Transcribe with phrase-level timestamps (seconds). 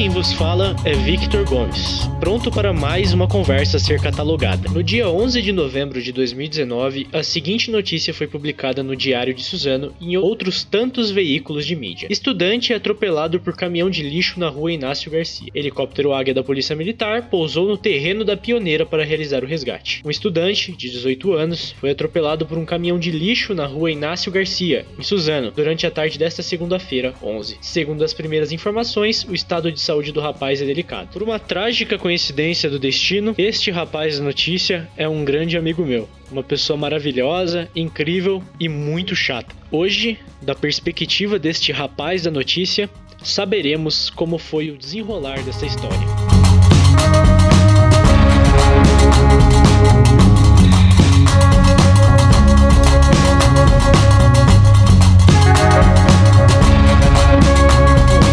[0.00, 4.66] quem vos fala é Victor Gomes, pronto para mais uma conversa a ser catalogada.
[4.70, 9.42] No dia 11 de novembro de 2019, a seguinte notícia foi publicada no Diário de
[9.42, 12.08] Suzano e em outros tantos veículos de mídia.
[12.08, 15.50] Estudante é atropelado por caminhão de lixo na rua Inácio Garcia.
[15.54, 20.00] Helicóptero Águia da Polícia Militar pousou no terreno da pioneira para realizar o resgate.
[20.02, 24.32] Um estudante, de 18 anos, foi atropelado por um caminhão de lixo na rua Inácio
[24.32, 27.58] Garcia, em Suzano, durante a tarde desta segunda-feira, 11.
[27.60, 31.08] Segundo as primeiras informações, o estado de saúde do rapaz é delicado.
[31.12, 36.08] Por uma trágica coincidência do destino, este rapaz da notícia é um grande amigo meu.
[36.30, 39.52] Uma pessoa maravilhosa, incrível e muito chata.
[39.68, 42.88] Hoje, da perspectiva deste rapaz da notícia,
[43.20, 45.98] saberemos como foi o desenrolar dessa história.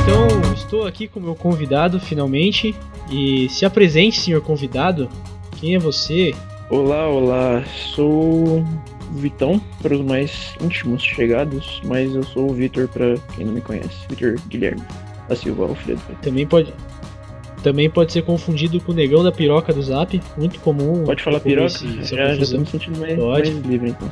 [0.03, 2.75] Então, estou aqui com o meu convidado finalmente.
[3.09, 5.09] E se apresente, senhor convidado.
[5.59, 6.33] Quem é você?
[6.69, 7.63] Olá, olá.
[7.95, 8.66] Sou o
[9.13, 13.61] Vitão para os mais íntimos chegados, mas eu sou o Vitor para quem não me
[13.61, 13.95] conhece.
[14.09, 14.81] Vitor Guilherme
[15.30, 16.02] da Silva Alfredo.
[16.22, 16.73] Também pode,
[17.63, 21.05] também pode ser confundido com o negão da piroca do Zap, muito comum.
[21.05, 21.67] Pode falar piroca?
[21.67, 22.58] esse- essa já, já confusão.
[22.58, 23.52] tô me sentindo mais, Pode.
[23.52, 24.11] mais livre então.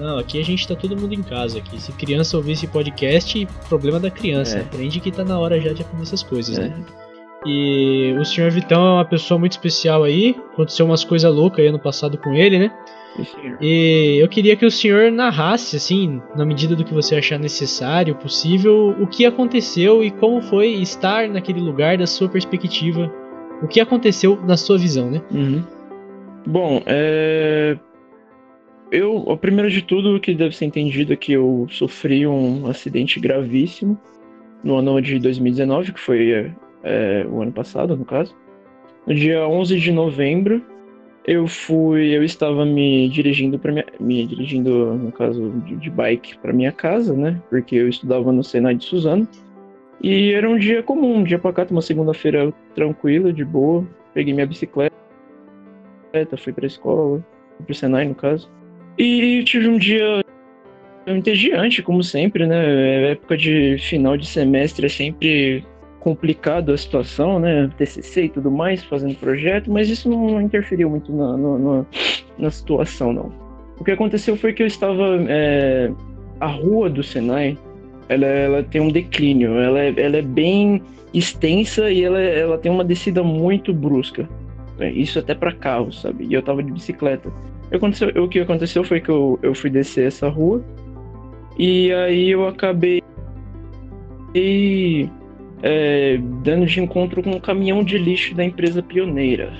[0.00, 1.80] Não, aqui a gente tá todo mundo em casa aqui.
[1.80, 4.58] Se criança ouvir esse podcast, problema da criança.
[4.58, 4.60] É.
[4.62, 6.68] Aprende que tá na hora já de aprender essas coisas, É.
[6.68, 6.74] né?
[7.46, 10.36] E o senhor Vitão é uma pessoa muito especial aí.
[10.52, 12.70] Aconteceu umas coisas loucas aí ano passado com ele, né?
[13.60, 18.14] E eu queria que o senhor narrasse, assim, na medida do que você achar necessário,
[18.14, 23.12] possível, o que aconteceu e como foi estar naquele lugar da sua perspectiva.
[23.62, 25.20] O que aconteceu na sua visão, né?
[25.30, 25.62] Uhum.
[26.46, 27.76] Bom, é...
[28.90, 32.66] eu, o primeiro de tudo o que deve ser entendido é que eu sofri um
[32.66, 33.98] acidente gravíssimo
[34.62, 36.52] no ano de 2019, que foi
[36.82, 38.34] é, o ano passado, no caso.
[39.06, 40.62] No dia 11 de novembro,
[41.26, 46.52] eu fui, eu estava me dirigindo para me dirigindo no caso de, de bike para
[46.52, 47.40] minha casa, né?
[47.48, 49.26] Porque eu estudava no Senai de Suzano.
[50.02, 53.86] E era um dia comum, um dia pacato, uma segunda-feira tranquila, de boa.
[54.14, 54.90] Peguei minha bicicleta
[56.36, 57.24] fui pra escola,
[57.56, 58.50] fui pro Senai no caso.
[59.02, 60.22] E tive um dia
[61.06, 63.12] entediante, como sempre, né?
[63.12, 65.64] Época de final de semestre é sempre
[66.00, 67.70] complicado a situação, né?
[67.78, 71.84] TCC e tudo mais, fazendo projeto, mas isso não interferiu muito na, na,
[72.38, 73.32] na- situação, não.
[73.78, 75.16] O que aconteceu foi que eu estava.
[75.28, 75.90] é,
[76.38, 77.56] a rua do Senai,
[78.06, 80.82] ela, ela tem um declínio, ela é, ela é bem
[81.14, 84.28] extensa e ela, ela tem uma descida muito brusca.
[84.78, 86.26] É, Isso até para carro, sabe?
[86.28, 87.32] E eu tava de bicicleta.
[87.70, 90.60] O que aconteceu, o que aconteceu foi que eu, eu fui descer essa rua
[91.56, 93.00] e aí eu acabei
[95.62, 99.52] é, dando de encontro com um caminhão de lixo da empresa pioneira.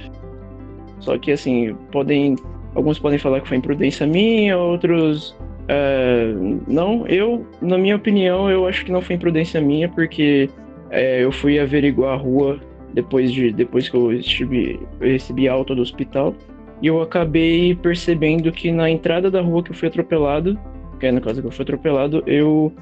[0.98, 2.37] Só que assim, podem.
[2.75, 5.37] Alguns podem falar que foi imprudência minha, outros.
[5.69, 6.32] é,
[6.66, 10.48] não, eu, na minha opinião, eu acho que não foi imprudência minha, porque
[10.91, 12.59] é, eu fui averiguar a rua
[12.92, 16.34] depois de depois que eu estive eu recebi alta do hospital
[16.82, 20.58] e eu acabei percebendo que na entrada da rua que eu fui atropelado
[20.98, 22.72] que é no caso que eu fui atropelado eu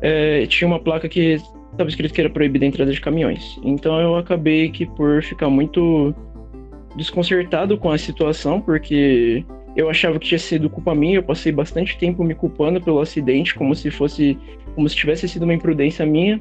[0.00, 1.38] é, tinha uma placa que
[1.72, 5.48] estava escrito que era proibida a entrada de caminhões então eu acabei que por ficar
[5.48, 6.14] muito
[6.96, 9.44] desconcertado com a situação porque
[9.76, 13.54] eu achava que tinha sido culpa minha eu passei bastante tempo me culpando pelo acidente
[13.54, 14.38] como se fosse
[14.74, 16.40] como se tivesse sido uma imprudência minha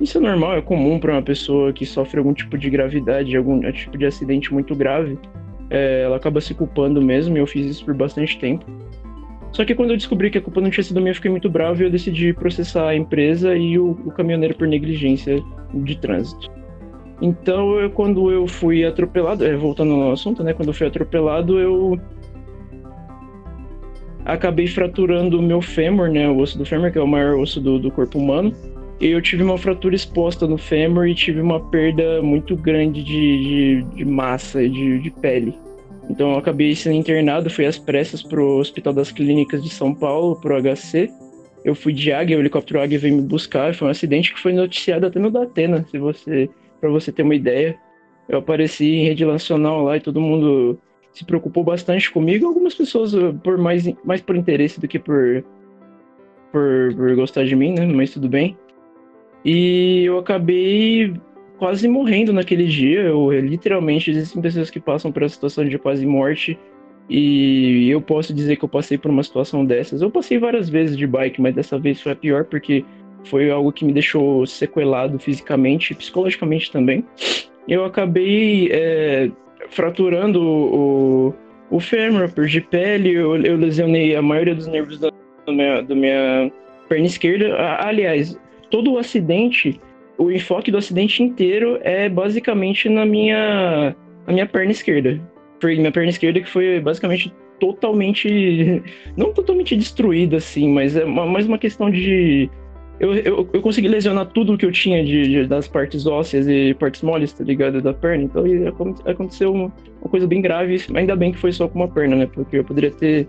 [0.00, 3.60] isso é normal, é comum para uma pessoa que sofre algum tipo de gravidade, algum
[3.72, 5.18] tipo de acidente muito grave.
[5.70, 8.64] É, ela acaba se culpando mesmo, e eu fiz isso por bastante tempo.
[9.52, 11.48] Só que quando eu descobri que a culpa não tinha sido minha, eu fiquei muito
[11.48, 16.50] bravo e eu decidi processar a empresa e o, o caminhoneiro por negligência de trânsito.
[17.22, 20.52] Então, eu, quando eu fui atropelado, é, voltando ao assunto, né?
[20.52, 21.98] Quando eu fui atropelado, eu
[24.24, 26.28] acabei fraturando o meu fêmur, né?
[26.28, 28.52] O osso do fêmur, que é o maior osso do, do corpo humano.
[29.00, 33.82] Eu tive uma fratura exposta no fêmur e tive uma perda muito grande de, de,
[33.94, 35.54] de massa e de, de pele.
[36.08, 40.36] Então eu acabei sendo internado, fui às pressas pro Hospital das Clínicas de São Paulo,
[40.36, 41.10] pro HC.
[41.64, 43.74] Eu fui de águia, o helicóptero águia veio me buscar.
[43.74, 46.48] Foi um acidente que foi noticiado até no Datena, se você,
[46.80, 47.76] para você ter uma ideia.
[48.28, 50.78] Eu apareci em rede nacional lá e todo mundo
[51.12, 52.46] se preocupou bastante comigo.
[52.46, 55.44] Algumas pessoas eh, por mais, mais por interesse do que por,
[56.52, 57.84] por, por gostar de mim, né?
[57.84, 58.56] Mas tudo bem.
[59.46, 61.14] E eu acabei
[61.56, 63.02] quase morrendo naquele dia.
[63.02, 66.58] Eu literalmente existem pessoas que passam por essa situação de quase morte.
[67.08, 70.02] E eu posso dizer que eu passei por uma situação dessas.
[70.02, 72.84] Eu passei várias vezes de bike, mas dessa vez foi a pior porque
[73.22, 77.04] foi algo que me deixou sequelado fisicamente e psicologicamente também.
[77.68, 79.30] Eu acabei é,
[79.70, 81.34] fraturando o,
[81.70, 85.12] o fêmur, perdi pele, eu, eu lesionei a maioria dos nervos da,
[85.46, 86.52] da, minha, da minha
[86.88, 87.56] perna esquerda.
[87.80, 88.36] Aliás,
[88.70, 89.80] todo o acidente,
[90.18, 93.94] o enfoque do acidente inteiro é basicamente na minha,
[94.26, 95.20] na minha perna esquerda.
[95.60, 98.82] Foi minha perna esquerda que foi basicamente totalmente.
[99.16, 102.50] Não totalmente destruída, assim, mas é mais uma questão de
[102.98, 106.74] eu, eu, eu consegui lesionar tudo que eu tinha de, de, das partes ósseas e
[106.74, 107.82] partes moles, tá ligado?
[107.82, 108.24] Da perna.
[108.24, 108.44] Então
[109.04, 110.82] aconteceu uma, uma, coisa bem grave.
[110.94, 112.26] Ainda bem que foi só com uma perna, né?
[112.26, 113.28] Porque eu poderia ter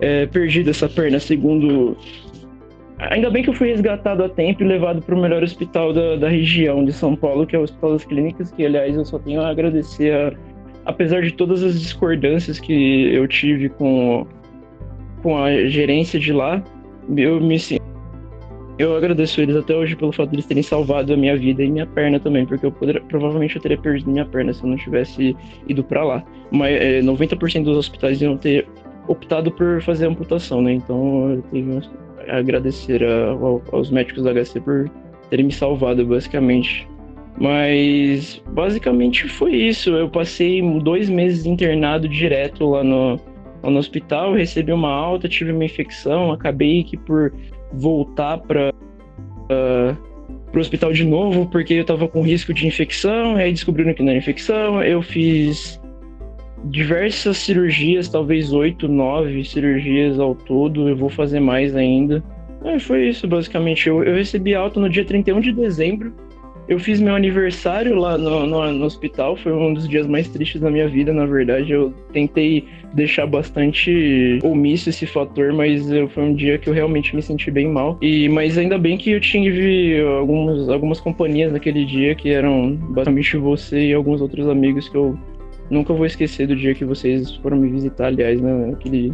[0.00, 1.96] é, perdido essa perna, segundo.
[3.10, 6.16] Ainda bem que eu fui resgatado a tempo e levado para o melhor hospital da,
[6.16, 9.18] da região de São Paulo, que é o Hospital das Clínicas, que aliás eu só
[9.18, 10.32] tenho a agradecer, a,
[10.84, 14.26] apesar de todas as discordâncias que eu tive com,
[15.22, 16.62] com a gerência de lá,
[17.16, 17.58] eu me
[18.76, 21.70] eu agradeço eles até hoje pelo fato de eles terem salvado a minha vida e
[21.70, 24.76] minha perna também, porque eu poderia, provavelmente eu teria perdido minha perna se eu não
[24.76, 25.36] tivesse
[25.68, 26.24] ido para lá.
[26.50, 28.66] Mas é, 90% dos hospitais iam ter
[29.06, 30.72] optado por fazer amputação, né?
[30.72, 31.80] Então eu tenho
[32.28, 33.30] agradecer a,
[33.72, 34.90] aos médicos da HC por
[35.30, 36.88] terem me salvado, basicamente.
[37.38, 39.90] Mas basicamente foi isso.
[39.90, 43.18] Eu passei dois meses internado direto lá no,
[43.62, 47.32] lá no hospital, recebi uma alta, tive uma infecção, acabei que por
[47.72, 50.14] voltar para uh,
[50.54, 54.10] o hospital de novo porque eu estava com risco de infecção, aí descobriram que não
[54.10, 55.80] era infecção, eu fiz
[56.64, 62.22] diversas cirurgias, talvez oito, nove cirurgias ao todo, eu vou fazer mais ainda.
[62.64, 63.88] É, foi isso, basicamente.
[63.88, 66.12] Eu, eu recebi alta no dia 31 de dezembro
[66.66, 70.60] eu fiz meu aniversário lá no, no, no, hospital, foi um dos dias mais tristes
[70.60, 71.72] da minha vida, na verdade.
[71.72, 72.64] Eu tentei
[72.94, 77.50] deixar bastante omisso esse fator, mas eu, foi um dia que eu realmente me senti
[77.50, 77.98] bem mal.
[78.00, 83.36] E Mas ainda bem que eu tive alguns, algumas companhias naquele dia, que eram basicamente
[83.36, 85.18] você e alguns outros amigos que eu
[85.70, 88.70] nunca vou esquecer do dia que vocês foram me visitar, aliás, né?
[88.72, 89.12] Aquele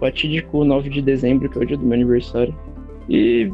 [0.00, 2.54] fatídico 9 de dezembro, que é o dia do meu aniversário.
[3.08, 3.50] E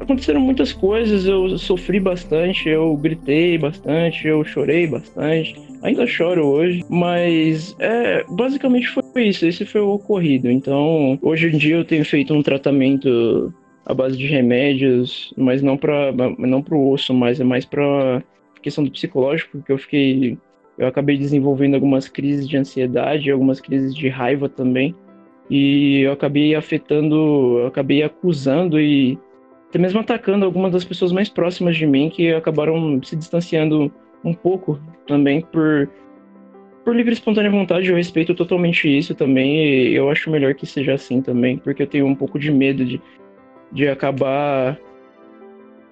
[0.00, 6.84] aconteceram muitas coisas, eu sofri bastante, eu gritei bastante, eu chorei bastante, ainda choro hoje,
[6.88, 10.50] mas é, basicamente foi isso, esse foi o ocorrido.
[10.50, 13.52] Então, hoje em dia eu tenho feito um tratamento
[13.84, 18.22] à base de remédios, mas não para não o osso, mas é mais para
[18.62, 20.38] questão do psicológico, porque eu fiquei
[20.78, 24.94] eu acabei desenvolvendo algumas crises de ansiedade, algumas crises de raiva também.
[25.50, 29.18] E eu acabei afetando, eu acabei acusando e
[29.68, 33.92] até mesmo atacando algumas das pessoas mais próximas de mim que acabaram se distanciando
[34.24, 35.88] um pouco também por
[36.84, 40.64] por livre e espontânea vontade, eu respeito totalmente isso também e eu acho melhor que
[40.64, 42.98] seja assim também, porque eu tenho um pouco de medo de,
[43.70, 44.80] de acabar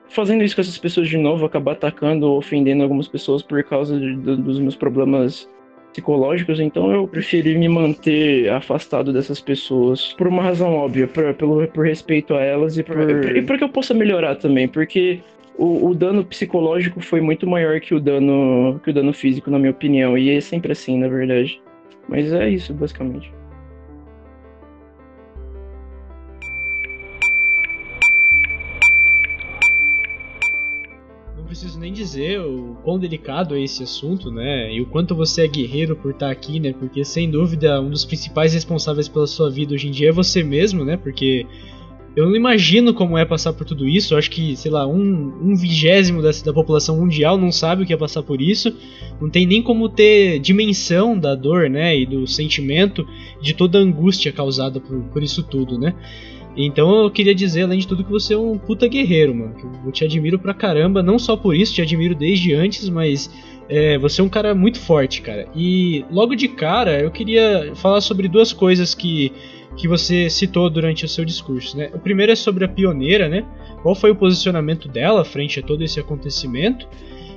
[0.08, 3.99] fazendo isso com essas pessoas de novo, acabar atacando ou ofendendo algumas pessoas por causa
[3.99, 5.49] de, de, dos meus problemas
[5.93, 11.67] psicológicos, então eu preferi me manter afastado dessas pessoas por uma razão óbvia, por, pelo,
[11.69, 12.99] por respeito a elas e por,
[13.35, 15.20] e para que eu possa melhorar também, porque
[15.56, 19.58] o, o, dano psicológico foi muito maior que o dano que o dano físico, na
[19.58, 21.61] minha opinião, e é sempre assim, na verdade.
[22.08, 23.32] Mas é isso, basicamente.
[31.96, 34.72] Dizer o quão delicado é esse assunto, né?
[34.72, 36.72] E o quanto você é guerreiro por estar aqui, né?
[36.72, 40.43] Porque sem dúvida um dos principais responsáveis pela sua vida hoje em dia é você
[40.44, 40.96] mesmo, né?
[40.96, 41.46] Porque
[42.17, 44.15] eu não imagino como é passar por tudo isso.
[44.15, 47.86] Eu acho que, sei lá, um, um vigésimo da, da população mundial não sabe o
[47.86, 48.74] que é passar por isso.
[49.20, 51.98] Não tem nem como ter dimensão da dor, né?
[51.98, 53.06] E do sentimento,
[53.43, 55.94] de toda a angústia causada por, por isso tudo, né?
[56.56, 59.55] Então eu queria dizer, além de tudo, que você é um puta guerreiro, mano.
[59.84, 63.31] eu te admiro pra caramba, não só por isso, te admiro desde antes, mas
[63.69, 65.46] é, você é um cara muito forte, cara.
[65.55, 69.32] E logo de cara, eu queria falar sobre duas coisas que,
[69.77, 71.91] que você citou durante o seu discurso, né?
[71.93, 73.44] O primeiro é sobre a pioneira, né?
[73.82, 76.89] Qual foi o posicionamento dela frente a todo esse acontecimento?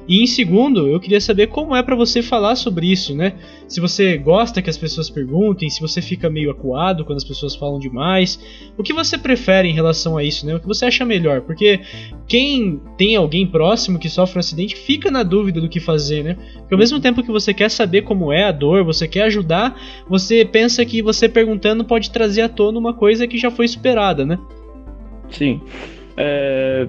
[0.09, 3.35] E em segundo, eu queria saber como é para você falar sobre isso, né?
[3.67, 7.55] Se você gosta que as pessoas perguntem, se você fica meio acuado quando as pessoas
[7.55, 8.39] falam demais,
[8.75, 10.55] o que você prefere em relação a isso, né?
[10.55, 11.41] O que você acha melhor?
[11.41, 11.81] Porque
[12.27, 16.37] quem tem alguém próximo que sofre um acidente fica na dúvida do que fazer, né?
[16.57, 19.79] Porque ao mesmo tempo que você quer saber como é a dor, você quer ajudar,
[20.09, 24.25] você pensa que você perguntando pode trazer à tona uma coisa que já foi superada,
[24.25, 24.39] né?
[25.29, 25.61] Sim.
[26.17, 26.87] É,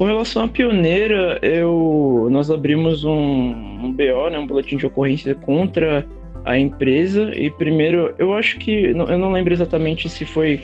[0.00, 5.34] com relação à pioneira, eu, nós abrimos um, um BO, né, um boletim de ocorrência
[5.34, 6.06] contra
[6.42, 7.30] a empresa.
[7.36, 8.84] E primeiro, eu acho que.
[8.86, 10.62] Eu não lembro exatamente se foi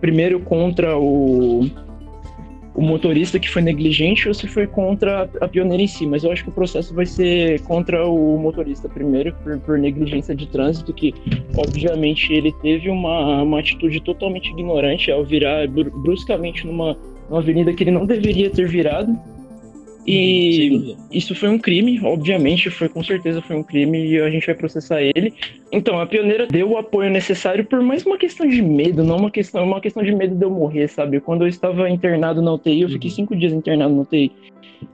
[0.00, 1.68] primeiro contra o,
[2.78, 6.30] o motorista que foi negligente ou se foi contra a pioneira em si, mas eu
[6.30, 10.92] acho que o processo vai ser contra o motorista primeiro, por, por negligência de trânsito,
[10.92, 11.12] que
[11.56, 16.96] obviamente ele teve uma, uma atitude totalmente ignorante ao virar bruscamente numa,
[17.28, 19.10] numa avenida que ele não deveria ter virado
[20.10, 20.96] e Sim.
[21.12, 24.54] isso foi um crime, obviamente, foi com certeza foi um crime e a gente vai
[24.54, 25.34] processar ele.
[25.70, 29.30] Então, a pioneira deu o apoio necessário por mais uma questão de medo, não uma
[29.30, 31.20] questão, uma questão de medo de eu morrer, sabe?
[31.20, 33.16] Quando eu estava internado na UTI, eu fiquei uhum.
[33.16, 34.32] cinco dias internado na UTI.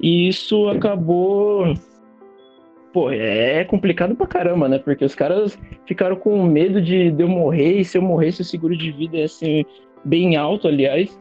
[0.00, 1.74] E isso acabou.
[2.92, 4.78] Pô, é complicado pra caramba, né?
[4.80, 5.56] Porque os caras
[5.86, 9.16] ficaram com medo de, de eu morrer, e se eu morresse, o seguro de vida
[9.18, 9.64] ia ser
[10.04, 11.16] bem alto, aliás.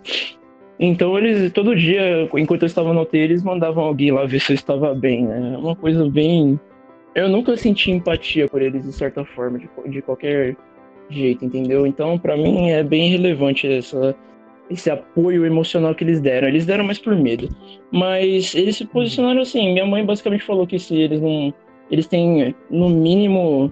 [0.80, 4.54] Então eles, todo dia, enquanto eu estava no hotel, eles mandavam alguém lá ver se
[4.54, 5.54] eu estava bem, né?
[5.54, 6.60] É uma coisa bem.
[7.16, 10.58] Eu nunca senti empatia por eles, de certa forma, de, de qualquer
[11.10, 11.86] jeito, entendeu?
[11.86, 14.16] Então, para mim, é bem relevante essa,
[14.70, 16.48] esse apoio emocional que eles deram.
[16.48, 17.50] Eles deram mais por medo.
[17.92, 19.74] Mas eles se posicionaram assim.
[19.74, 21.54] Minha mãe basicamente falou que se eles não.
[21.92, 23.70] Eles têm, no mínimo,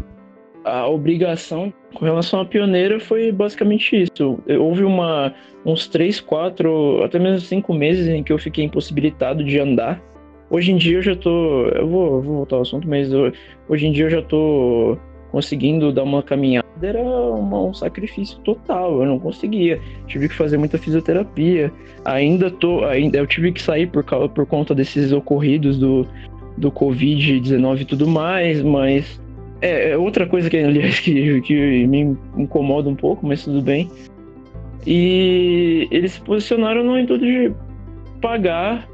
[0.64, 4.40] a obrigação com relação à pioneira foi basicamente isso.
[4.60, 5.34] Houve uma,
[5.66, 10.02] uns três, quatro, até mesmo cinco meses em que eu fiquei impossibilitado de andar.
[10.50, 11.68] Hoje em dia eu já tô.
[11.68, 13.32] Eu vou, vou voltar ao assunto, mas eu,
[13.70, 14.98] hoje em dia eu já tô
[15.32, 16.68] conseguindo dar uma caminhada.
[16.82, 19.80] Era uma, um sacrifício total, eu não conseguia.
[20.08, 21.72] Tive que fazer muita fisioterapia.
[22.04, 22.84] Ainda tô.
[22.84, 26.06] Ainda, eu tive que sair por, por conta desses ocorridos do,
[26.58, 29.22] do Covid-19 e tudo mais, mas
[29.62, 33.90] é, é, outra coisa que, aliás, que, que me incomoda um pouco, mas tudo bem.
[34.86, 37.54] E eles se posicionaram no intuito de
[38.20, 38.88] pagar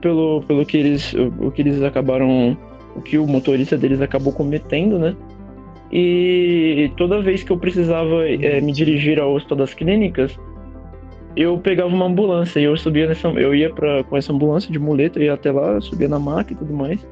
[0.00, 2.56] pelo, pelo que eles, o que eles acabaram,
[2.96, 5.14] o que o motorista deles acabou cometendo, né?
[5.92, 10.38] E toda vez que eu precisava é, me dirigir ao hospital das clínicas,
[11.36, 14.78] eu pegava uma ambulância e eu subia nessa, eu ia para com essa ambulância de
[14.78, 17.04] muleta, ia até lá, subia na maca e tudo mais,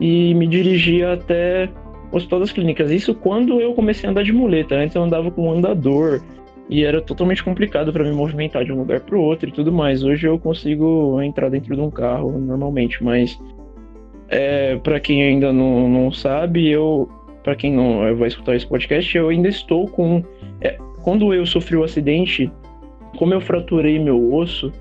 [0.00, 1.68] e me dirigia até
[2.14, 2.90] Hospital das Clínicas.
[2.90, 4.76] Isso quando eu comecei a andar de muleta.
[4.76, 6.22] Antes eu andava com um andador
[6.68, 9.72] e era totalmente complicado para me movimentar de um lugar para o outro e tudo
[9.72, 10.02] mais.
[10.02, 13.38] Hoje eu consigo entrar dentro de um carro normalmente, mas
[14.28, 17.08] é, para quem ainda não, não sabe, eu
[17.42, 20.24] para quem não vai escutar esse podcast, eu ainda estou com
[20.62, 22.50] é, quando eu sofri o um acidente,
[23.18, 24.72] como eu fraturei meu osso,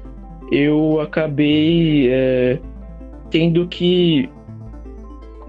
[0.50, 2.58] eu acabei é,
[3.30, 4.30] tendo que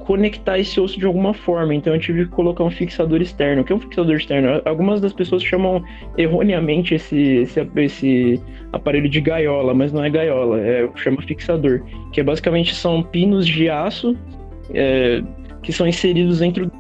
[0.04, 1.74] conectar esse osso de alguma forma.
[1.74, 3.62] Então eu tive que colocar um fixador externo.
[3.62, 4.62] O que é um fixador externo?
[4.64, 5.82] Algumas das pessoas chamam
[6.16, 8.40] erroneamente esse, esse, esse
[8.72, 11.82] aparelho de gaiola, mas não é gaiola, é chama fixador,
[12.12, 14.16] que é basicamente são pinos de aço
[14.72, 15.22] é,
[15.62, 16.70] que são inseridos dentro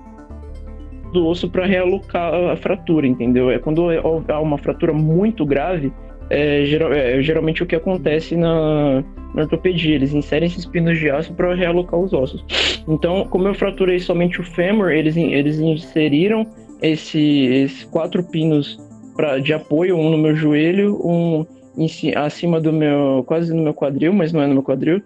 [1.12, 3.50] do osso para realocar a fratura, entendeu?
[3.50, 3.88] É quando
[4.28, 5.92] há uma fratura muito grave,
[6.28, 9.04] é, geral, é, geralmente o que acontece na,
[9.34, 9.94] na, ortopedia.
[9.94, 12.44] Eles inserem esses pinos de aço para realocar os ossos.
[12.88, 16.46] Então, como eu fraturei somente o fêmur, eles, eles inseriram
[16.80, 18.78] esse, esses quatro pinos
[19.16, 23.74] pra, de apoio, um no meu joelho, um em, acima do meu, quase no meu
[23.74, 25.02] quadril, mas não é no meu quadril,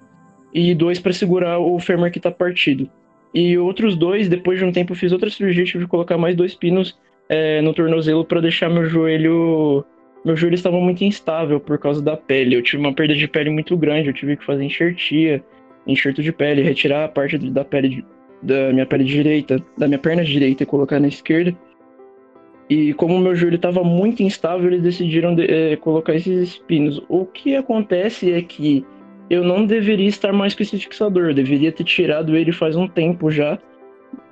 [0.53, 2.89] e dois para segurar o fêmur que está partido.
[3.35, 6.35] E outros dois, depois de um tempo, eu fiz outra cirurgia, tive que colocar mais
[6.35, 9.85] dois pinos é, no tornozelo para deixar meu joelho
[10.25, 12.57] meu joelho estava muito instável por causa da pele.
[12.57, 15.43] Eu tive uma perda de pele muito grande, eu tive que fazer enxertia,
[15.87, 18.05] enxerto de pele, retirar a parte da pele de,
[18.43, 21.57] da minha pele direita, da minha perna direita e colocar na esquerda.
[22.69, 27.03] E como meu joelho estava muito instável, eles decidiram de, é, colocar esses espinos.
[27.09, 28.85] O que acontece é que
[29.31, 32.87] eu não deveria estar mais com esse fixador, eu deveria ter tirado ele faz um
[32.87, 33.59] tempo já,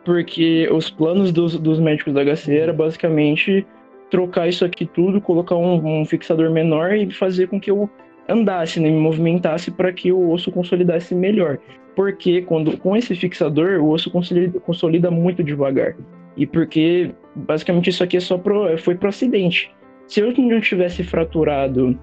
[0.05, 3.67] porque os planos dos, dos médicos da HC era basicamente
[4.11, 7.89] trocar isso aqui tudo, colocar um, um fixador menor e fazer com que eu
[8.29, 11.59] andasse, né, me movimentasse para que o osso consolidasse melhor.
[11.95, 15.97] Porque quando com esse fixador o osso consolida, consolida muito devagar.
[16.37, 19.75] E porque basicamente isso aqui é só pro, foi pro acidente.
[20.07, 21.99] Se eu não tivesse fraturado,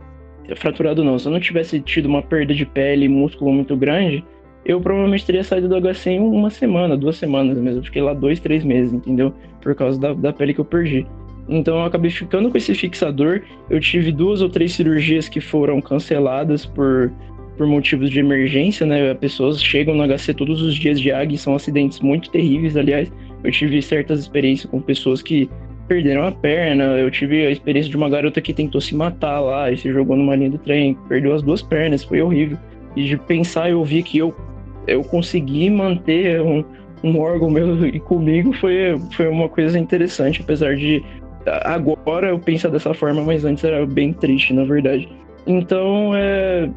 [0.56, 4.26] fraturado não, se eu não tivesse tido uma perda de pele e músculo muito grande,
[4.66, 7.80] eu provavelmente teria saído do HC em uma semana, duas semanas mesmo.
[7.80, 9.34] Eu fiquei lá dois, três meses, entendeu?
[9.62, 11.06] Por causa da, da pele que eu perdi.
[11.58, 13.42] Então eu acabei ficando com esse fixador.
[13.70, 17.12] Eu tive duas ou três cirurgias que foram canceladas por,
[17.58, 19.14] por motivos de emergência, né?
[19.14, 23.12] Pessoas chegam no HC todos os dias de água e são acidentes muito terríveis, aliás.
[23.44, 25.50] Eu tive certas experiências com pessoas que
[25.88, 26.84] perderam a perna.
[26.84, 30.16] Eu tive a experiência de uma garota que tentou se matar lá e se jogou
[30.16, 32.58] numa linha do trem, perdeu as duas pernas, foi horrível.
[32.96, 34.34] E de pensar, eu vi que eu,
[34.88, 36.64] eu consegui manter um,
[37.04, 41.04] um órgão meu e comigo foi, foi uma coisa interessante, apesar de
[41.46, 45.10] Agora eu penso dessa forma, mas antes era bem triste, na verdade.
[45.46, 46.70] Então, é,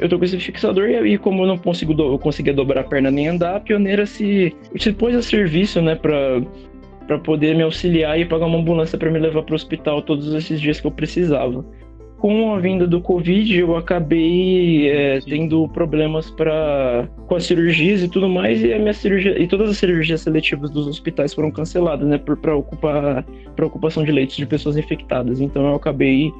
[0.00, 2.80] eu tô com esse fixador e aí, como eu não consigo do, eu conseguia dobrar
[2.80, 6.42] a perna nem andar, a pioneira se, se pôs a serviço, né, pra,
[7.06, 10.60] pra poder me auxiliar e pagar uma ambulância para me levar pro hospital todos esses
[10.60, 11.64] dias que eu precisava.
[12.20, 18.08] Com a vinda do Covid, eu acabei é, tendo problemas para com as cirurgias e
[18.08, 22.06] tudo mais, e a minha cirurgia e todas as cirurgias seletivas dos hospitais foram canceladas,
[22.06, 23.24] né, por preocupar
[23.56, 25.40] preocupação de leitos de pessoas infectadas.
[25.40, 26.30] Então eu acabei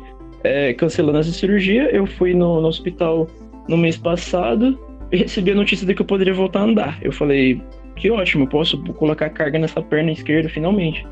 [0.44, 1.84] é, cancelando essa cirurgia.
[1.90, 3.26] Eu fui no, no hospital
[3.66, 4.78] no mês passado
[5.10, 6.98] e recebi a notícia de que eu poderia voltar a andar.
[7.00, 7.58] Eu falei,
[7.96, 11.06] que ótimo, eu posso colocar carga nessa perna esquerda finalmente.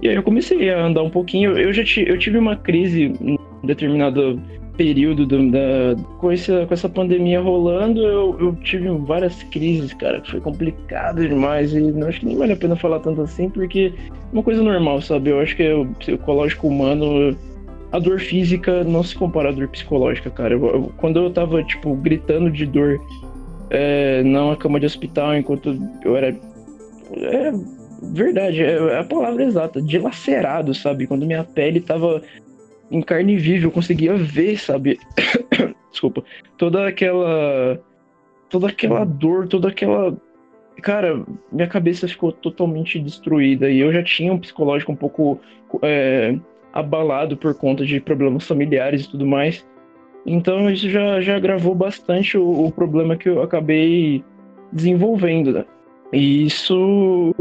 [0.00, 1.58] E aí eu comecei a andar um pouquinho.
[1.58, 3.12] Eu já eu tive uma crise
[3.64, 4.40] determinado
[4.76, 10.20] período do, da, com, essa, com essa pandemia rolando, eu, eu tive várias crises, cara,
[10.20, 11.72] que foi complicado demais.
[11.74, 14.62] E não acho que nem vale a pena falar tanto assim, porque é uma coisa
[14.62, 15.30] normal, sabe?
[15.30, 17.36] Eu acho que é o psicológico humano
[17.90, 20.54] a dor física não se compara à dor psicológica, cara.
[20.54, 23.00] Eu, eu, quando eu tava, tipo, gritando de dor
[23.70, 26.36] é, na cama de hospital enquanto eu era.
[27.16, 27.52] É
[28.12, 31.06] verdade, é a palavra exata, dilacerado, sabe?
[31.06, 32.22] Quando minha pele tava
[32.90, 34.98] em carne viva, eu conseguia ver, sabe?
[35.90, 36.24] Desculpa.
[36.56, 37.80] Toda aquela.
[38.48, 40.16] Toda aquela dor, toda aquela.
[40.82, 45.40] Cara, minha cabeça ficou totalmente destruída e eu já tinha um psicológico um pouco.
[45.82, 46.38] É,
[46.72, 49.66] abalado por conta de problemas familiares e tudo mais.
[50.26, 54.22] Então isso já, já agravou bastante o, o problema que eu acabei
[54.72, 55.52] desenvolvendo.
[55.52, 55.64] Né?
[56.12, 57.34] E isso,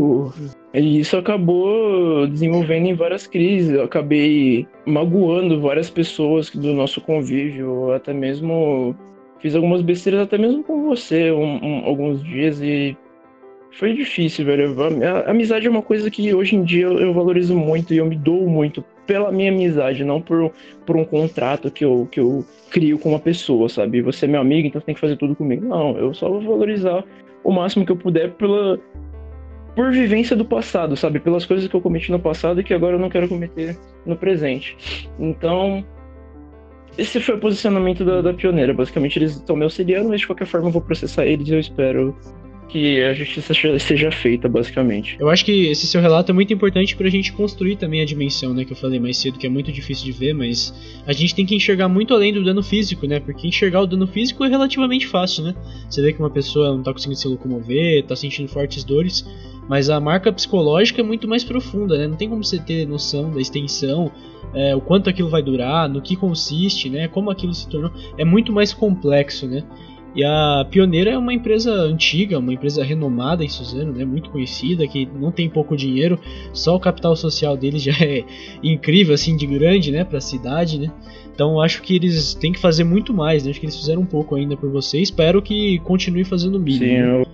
[0.80, 3.72] isso acabou desenvolvendo em várias crises.
[3.72, 8.96] Eu acabei magoando várias pessoas do nosso convívio, até mesmo
[9.40, 12.98] fiz algumas besteiras até mesmo com você um, um, alguns dias e
[13.72, 14.76] foi difícil, velho.
[15.04, 18.16] A amizade é uma coisa que hoje em dia eu valorizo muito e eu me
[18.16, 20.52] dou muito pela minha amizade, não por,
[20.86, 24.02] por um contrato que eu, que eu crio com uma pessoa, sabe?
[24.02, 25.66] Você é meu amigo, então você tem que fazer tudo comigo.
[25.66, 27.04] Não, eu só vou valorizar
[27.44, 28.80] o máximo que eu puder pela
[29.78, 31.20] por vivência do passado, sabe?
[31.20, 34.18] Pelas coisas que eu cometi no passado e que agora eu não quero cometer no
[34.18, 34.76] presente.
[35.20, 35.86] Então,
[36.98, 38.74] esse foi o posicionamento da, da pioneira.
[38.74, 41.60] Basicamente, eles estão me auxiliando, mas de qualquer forma eu vou processar eles e eu
[41.60, 42.18] espero
[42.68, 45.16] que a justiça seja feita, basicamente.
[45.20, 48.54] Eu acho que esse seu relato é muito importante pra gente construir também a dimensão,
[48.54, 50.74] né, que eu falei mais cedo, que é muito difícil de ver, mas
[51.06, 54.08] a gente tem que enxergar muito além do dano físico, né, porque enxergar o dano
[54.08, 55.56] físico é relativamente fácil, né?
[55.90, 59.26] Você vê que uma pessoa não tá conseguindo se locomover, tá sentindo fortes dores,
[59.68, 62.08] mas a marca psicológica é muito mais profunda, né?
[62.08, 64.12] Não tem como você ter noção da extensão,
[64.54, 67.08] é, o quanto aquilo vai durar, no que consiste, né?
[67.08, 67.92] Como aquilo se tornou.
[68.18, 69.64] É muito mais complexo, né?
[70.18, 74.88] E a Pioneira é uma empresa antiga, uma empresa renomada em Suzano, né, muito conhecida,
[74.88, 76.20] que não tem pouco dinheiro,
[76.52, 78.24] só o capital social deles já é
[78.64, 80.92] incrível, assim, de grande, né, para a cidade, né.
[81.32, 84.08] Então acho que eles têm que fazer muito mais, né, acho que eles fizeram um
[84.08, 86.84] pouco ainda por você, espero que continue fazendo o mínimo.
[86.84, 87.28] Sim, eu,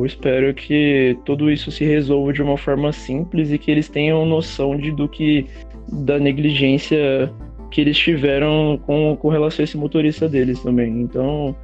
[0.00, 4.26] eu espero que tudo isso se resolva de uma forma simples e que eles tenham
[4.26, 5.46] noção de do que
[5.88, 7.32] da negligência
[7.74, 11.00] que eles tiveram com, com relação a esse motorista deles também.
[11.00, 11.56] Então,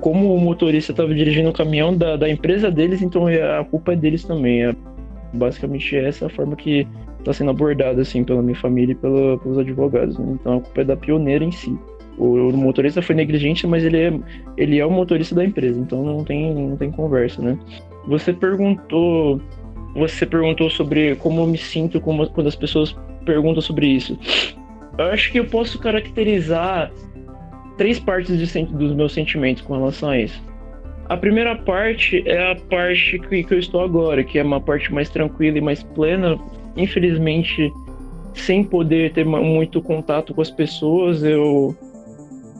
[0.00, 3.92] como o motorista estava dirigindo o caminhão da, da empresa deles, então é, a culpa
[3.92, 4.64] é deles também.
[4.64, 4.74] É
[5.34, 6.88] basicamente essa a forma que
[7.18, 10.18] está sendo abordada assim pela minha família e pela, pelos advogados.
[10.18, 10.38] Né?
[10.40, 11.78] Então a culpa é da pioneira em si.
[12.16, 14.20] O, o, motorista foi negligente, mas ele é,
[14.56, 17.58] ele é o motorista da empresa, então não tem, não tem conversa, né?
[18.06, 19.38] Você perguntou,
[19.94, 24.18] você perguntou sobre como eu me sinto como, quando as pessoas perguntam sobre isso.
[24.98, 26.92] Eu acho que eu posso caracterizar
[27.76, 30.42] três partes de, dos meus sentimentos com relação a isso.
[31.08, 34.92] A primeira parte é a parte que, que eu estou agora, que é uma parte
[34.92, 36.38] mais tranquila e mais plena.
[36.76, 37.72] Infelizmente,
[38.34, 41.76] sem poder ter muito contato com as pessoas, eu,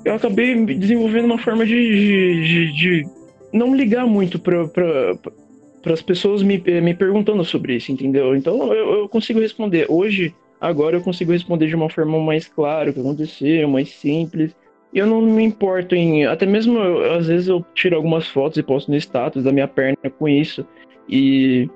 [0.05, 3.07] eu acabei desenvolvendo uma forma de, de, de, de
[3.53, 8.35] não ligar muito para as pessoas me, me perguntando sobre isso, entendeu?
[8.37, 9.87] Então eu, eu consigo responder.
[9.89, 14.55] Hoje, Agora eu consigo responder de uma forma mais clara o que aconteceu, mais simples.
[14.95, 16.25] E eu não me importo em.
[16.25, 19.67] Até mesmo, eu, às vezes, eu tiro algumas fotos e posto no status da minha
[19.67, 20.65] perna com isso.
[21.09, 21.69] E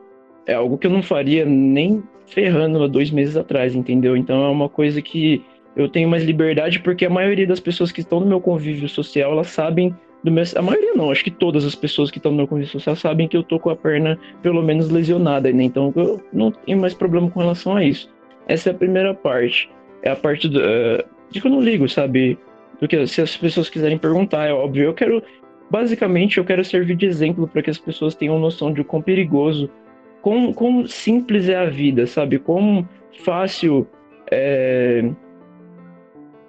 [0.47, 4.17] é algo que eu não faria nem ferrando há dois meses atrás, entendeu?
[4.17, 5.43] Então é uma coisa que
[5.75, 9.33] eu tenho mais liberdade porque a maioria das pessoas que estão no meu convívio social,
[9.33, 10.45] elas sabem do meu...
[10.55, 13.27] A maioria não, acho que todas as pessoas que estão no meu convívio social sabem
[13.27, 15.65] que eu tô com a perna pelo menos lesionada, né?
[15.65, 18.09] Então eu não tenho mais problema com relação a isso.
[18.47, 19.71] Essa é a primeira parte.
[20.03, 22.39] É a parte do, uh, de que eu não ligo, sabe?
[22.79, 24.85] Porque se as pessoas quiserem perguntar, é óbvio.
[24.85, 25.23] Eu quero,
[25.71, 29.71] basicamente, eu quero servir de exemplo para que as pessoas tenham noção de quão perigoso,
[30.23, 32.39] quão, quão simples é a vida, sabe?
[32.39, 32.87] Quão
[33.25, 33.87] fácil
[34.31, 35.11] é,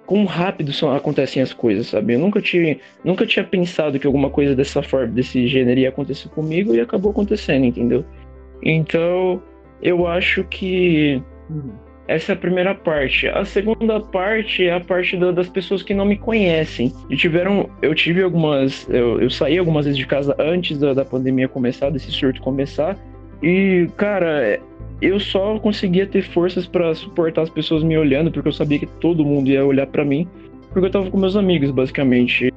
[0.08, 2.14] quão rápido são, acontecem as coisas, sabe?
[2.14, 6.30] Eu nunca tinha, nunca tinha pensado que alguma coisa dessa forma, desse gênero ia acontecer
[6.30, 8.02] comigo e acabou acontecendo, entendeu?
[8.62, 9.42] Então,
[9.82, 11.22] eu acho que
[12.08, 13.28] essa é a primeira parte.
[13.28, 16.90] A segunda parte é a parte do, das pessoas que não me conhecem.
[17.10, 21.04] E tiveram, eu tive algumas, eu, eu saí algumas vezes de casa antes da, da
[21.04, 22.96] pandemia começar, desse surto começar.
[23.42, 24.58] E, cara,
[25.02, 28.86] eu só conseguia ter forças para suportar as pessoas me olhando, porque eu sabia que
[28.86, 30.26] todo mundo ia olhar para mim,
[30.72, 32.50] porque eu tava com meus amigos, basicamente.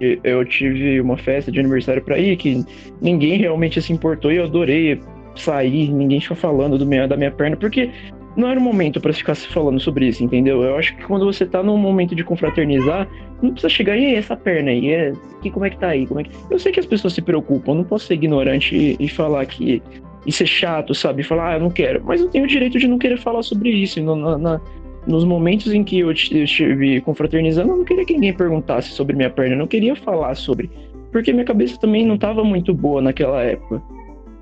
[0.00, 2.64] Eu tive uma festa de aniversário para ir que
[3.00, 5.00] ninguém realmente se importou e eu adorei
[5.36, 7.90] sair, ninguém ficou falando do minha, da minha perna, porque
[8.36, 10.62] não era o momento para ficar se falando sobre isso, entendeu?
[10.62, 13.08] Eu acho que quando você tá num momento de confraternizar,
[13.42, 16.06] não precisa chegar, e aí, essa perna aí, é, que, como é que tá aí?
[16.06, 16.30] Como é que...
[16.50, 19.82] Eu sei que as pessoas se preocupam, não posso ser ignorante e, e falar que
[20.26, 21.22] isso é chato, sabe?
[21.22, 22.02] Falar, ah, eu não quero.
[22.04, 24.02] Mas eu tenho o direito de não querer falar sobre isso.
[24.02, 24.60] Na, na,
[25.06, 29.30] nos momentos em que eu estive confraternizando, eu não queria que ninguém perguntasse sobre minha
[29.30, 30.70] perna, eu não queria falar sobre.
[31.12, 33.82] Porque minha cabeça também não estava muito boa naquela época.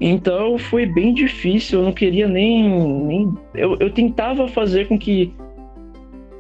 [0.05, 2.69] Então foi bem difícil, eu não queria nem.
[3.07, 5.33] nem eu, eu tentava fazer com que.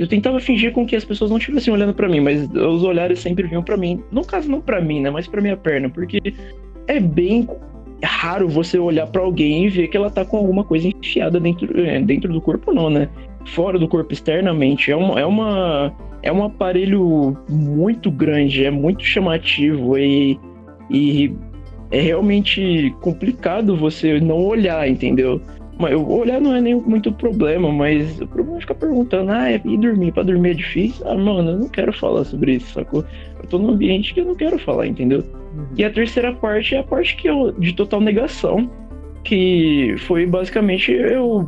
[0.00, 3.20] Eu tentava fingir com que as pessoas não estivessem olhando para mim, mas os olhares
[3.20, 4.02] sempre vinham para mim.
[4.10, 5.10] No caso, não para mim, né?
[5.10, 6.20] Mas para minha perna, porque
[6.88, 7.48] é bem
[8.02, 11.80] raro você olhar para alguém e ver que ela tá com alguma coisa enfiada dentro,
[11.80, 13.08] é, dentro do corpo, não, né?
[13.46, 14.90] Fora do corpo, externamente.
[14.90, 20.36] É, uma, é, uma, é um aparelho muito grande, é muito chamativo e,
[20.90, 21.32] e
[21.92, 25.40] é realmente complicado você não olhar, entendeu?
[25.78, 29.76] Mas olhar não é nem muito problema, mas o problema é ficar perguntando, ah, e
[29.76, 30.12] dormir?
[30.12, 31.06] Pra dormir é difícil?
[31.06, 33.04] Ah, mano, eu não quero falar sobre isso, sacou?
[33.42, 35.20] Eu tô num ambiente que eu não quero falar, entendeu?
[35.54, 35.66] Uhum.
[35.76, 38.70] E a terceira parte é a parte que eu, de total negação,
[39.22, 41.46] que foi basicamente eu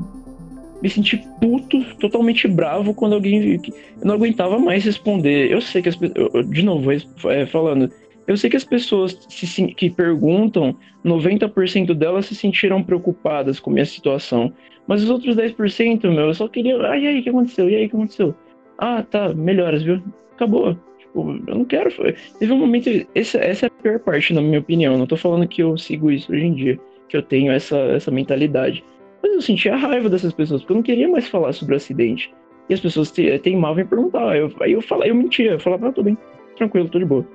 [0.83, 3.55] me senti puto, totalmente bravo quando alguém.
[3.55, 5.51] Eu não aguentava mais responder.
[5.51, 6.49] Eu sei que as pessoas.
[6.51, 7.91] De novo, é, falando.
[8.27, 13.85] Eu sei que as pessoas se, que perguntam, 90% delas se sentiram preocupadas com minha
[13.85, 14.53] situação.
[14.87, 16.77] Mas os outros 10%, meu, eu só queria.
[16.89, 17.69] Ah, e aí, o que aconteceu?
[17.69, 18.35] E aí, o que aconteceu?
[18.79, 20.03] Ah, tá, melhoras, viu?
[20.33, 20.75] Acabou.
[20.99, 21.91] Tipo, eu não quero.
[22.39, 22.89] Teve um momento.
[23.15, 24.97] Essa, essa é a pior parte, na minha opinião.
[24.97, 28.11] Não tô falando que eu sigo isso hoje em dia, que eu tenho essa, essa
[28.11, 28.85] mentalidade.
[29.23, 31.77] Mas eu sentia a raiva dessas pessoas, porque eu não queria mais falar sobre o
[31.77, 32.33] acidente.
[32.69, 34.37] E as pessoas teimavam em perguntar.
[34.37, 36.17] Eu, aí eu falava, eu mentia, eu falava, ah, tô bem,
[36.57, 37.27] tranquilo, tô de boa.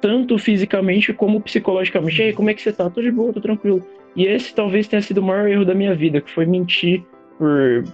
[0.00, 2.22] Tanto fisicamente como psicologicamente.
[2.22, 2.88] Ei, como é que você tá?
[2.88, 3.82] Tô de boa, tô tranquilo.
[4.14, 7.02] E esse talvez tenha sido o maior erro da minha vida, que foi mentir
[7.38, 7.84] por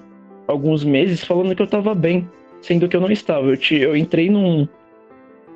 [0.46, 2.28] alguns meses falando que eu tava bem,
[2.60, 3.46] sendo que eu não estava.
[3.46, 4.68] Eu, te, eu entrei num,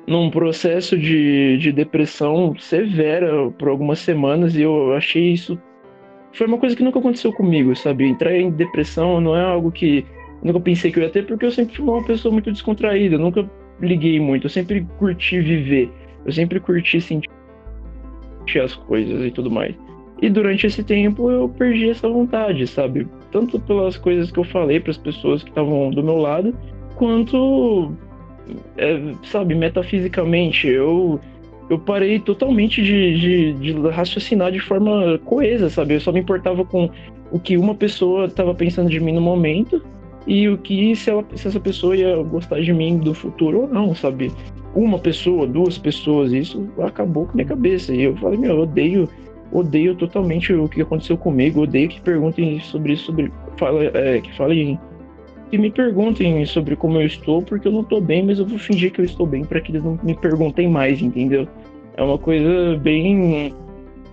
[0.07, 5.59] num processo de, de depressão severa por algumas semanas e eu achei isso.
[6.33, 8.05] Foi uma coisa que nunca aconteceu comigo, sabe?
[8.05, 10.05] Entrar em depressão não é algo que
[10.43, 13.49] nunca pensei que eu ia ter, porque eu sempre fui uma pessoa muito descontraída, nunca
[13.81, 15.89] liguei muito, eu sempre curti viver,
[16.25, 17.29] eu sempre curti sentir
[18.61, 19.75] as coisas e tudo mais.
[20.21, 23.07] E durante esse tempo eu perdi essa vontade, sabe?
[23.31, 26.53] Tanto pelas coisas que eu falei para as pessoas que estavam do meu lado,
[26.95, 27.93] quanto
[28.77, 31.19] é, sabe, metafisicamente, eu,
[31.69, 35.95] eu parei totalmente de, de, de, raciocinar de forma coesa, sabe?
[35.95, 36.89] Eu só me importava com
[37.31, 39.81] o que uma pessoa estava pensando de mim no momento
[40.27, 43.67] e o que se, ela, se essa pessoa ia gostar de mim do futuro ou
[43.67, 44.31] não, sabe?
[44.75, 47.93] Uma pessoa, duas pessoas, isso acabou com minha cabeça.
[47.93, 49.09] E eu falei, meu, eu odeio,
[49.51, 54.35] odeio totalmente o que aconteceu comigo, odeio que perguntem sobre isso, sobre, fala, é, que
[54.35, 54.79] falem
[55.49, 58.59] que me perguntem sobre como eu estou, porque eu não estou bem, mas eu vou
[58.59, 61.47] fingir que eu estou bem para que eles não me perguntem mais, entendeu?
[61.97, 63.53] É uma coisa bem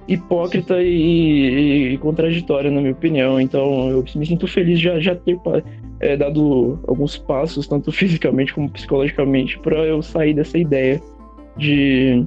[0.09, 3.41] hipócrita e, e, contraditória, na minha opinião.
[3.41, 5.39] Então, eu me sinto feliz já, já ter
[6.01, 11.01] é, dado alguns passos, tanto fisicamente como psicologicamente, para eu sair dessa ideia
[11.57, 12.27] de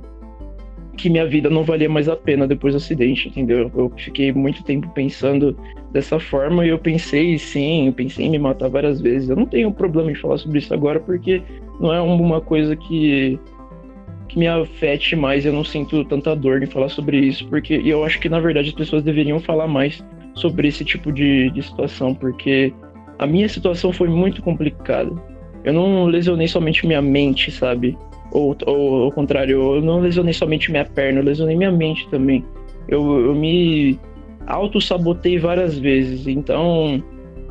[0.98, 3.72] que minha vida não valia mais a pena depois do acidente, entendeu?
[3.74, 5.58] Eu fiquei muito tempo pensando
[5.94, 9.30] dessa forma e eu pensei, sim, eu pensei em me matar várias vezes.
[9.30, 11.42] Eu não tenho problema em falar sobre isso agora porque
[11.80, 13.40] não é uma coisa que
[14.28, 18.04] que me afete mais, eu não sinto tanta dor em falar sobre isso, porque eu
[18.04, 20.06] acho que na verdade as pessoas deveriam falar mais
[20.36, 22.72] sobre esse tipo de, de situação, porque
[23.20, 25.12] a minha situação foi muito complicada.
[25.64, 27.98] Eu não lesionei somente minha mente, sabe?
[28.32, 32.44] Ou, ou ao contrário, eu não lesionei somente minha perna, eu lesionei minha mente também.
[32.88, 34.00] Eu, eu me
[34.48, 36.28] auto-sabotei várias vezes.
[36.28, 37.04] Então,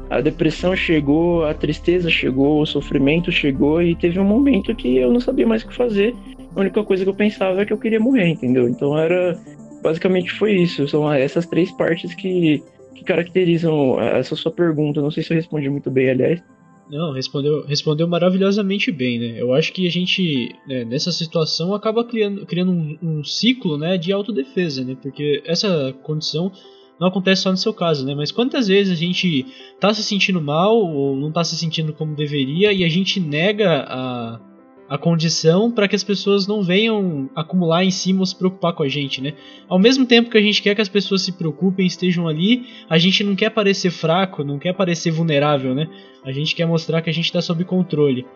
[0.08, 5.12] a depressão chegou, a tristeza chegou, o sofrimento chegou e teve um momento que eu
[5.12, 6.14] não sabia mais o que fazer.
[6.56, 8.68] A única coisa que eu pensava é que eu queria morrer, entendeu?
[8.68, 9.38] Então era
[9.82, 10.88] basicamente foi isso.
[10.88, 12.62] São essas três partes que,
[12.98, 15.00] que caracterizam essa sua pergunta.
[15.00, 16.42] Não sei se eu respondi muito bem, aliás.
[16.90, 19.34] Não, respondeu, respondeu maravilhosamente bem, né?
[19.36, 23.98] Eu acho que a gente, né, nessa situação, acaba criando, criando um, um, ciclo né,
[23.98, 24.96] de autodefesa, né?
[25.00, 26.50] Porque essa condição
[26.98, 28.14] não acontece só no seu caso, né?
[28.14, 29.44] Mas quantas vezes a gente
[29.78, 33.84] tá se sentindo mal ou não tá se sentindo como deveria e a gente nega
[33.86, 34.40] a,
[34.88, 38.82] a condição para que as pessoas não venham acumular em cima ou se preocupar com
[38.82, 39.34] a gente, né?
[39.68, 42.96] Ao mesmo tempo que a gente quer que as pessoas se preocupem, estejam ali, a
[42.96, 45.88] gente não quer parecer fraco, não quer parecer vulnerável, né?
[46.24, 48.26] A gente quer mostrar que a gente está sob controle.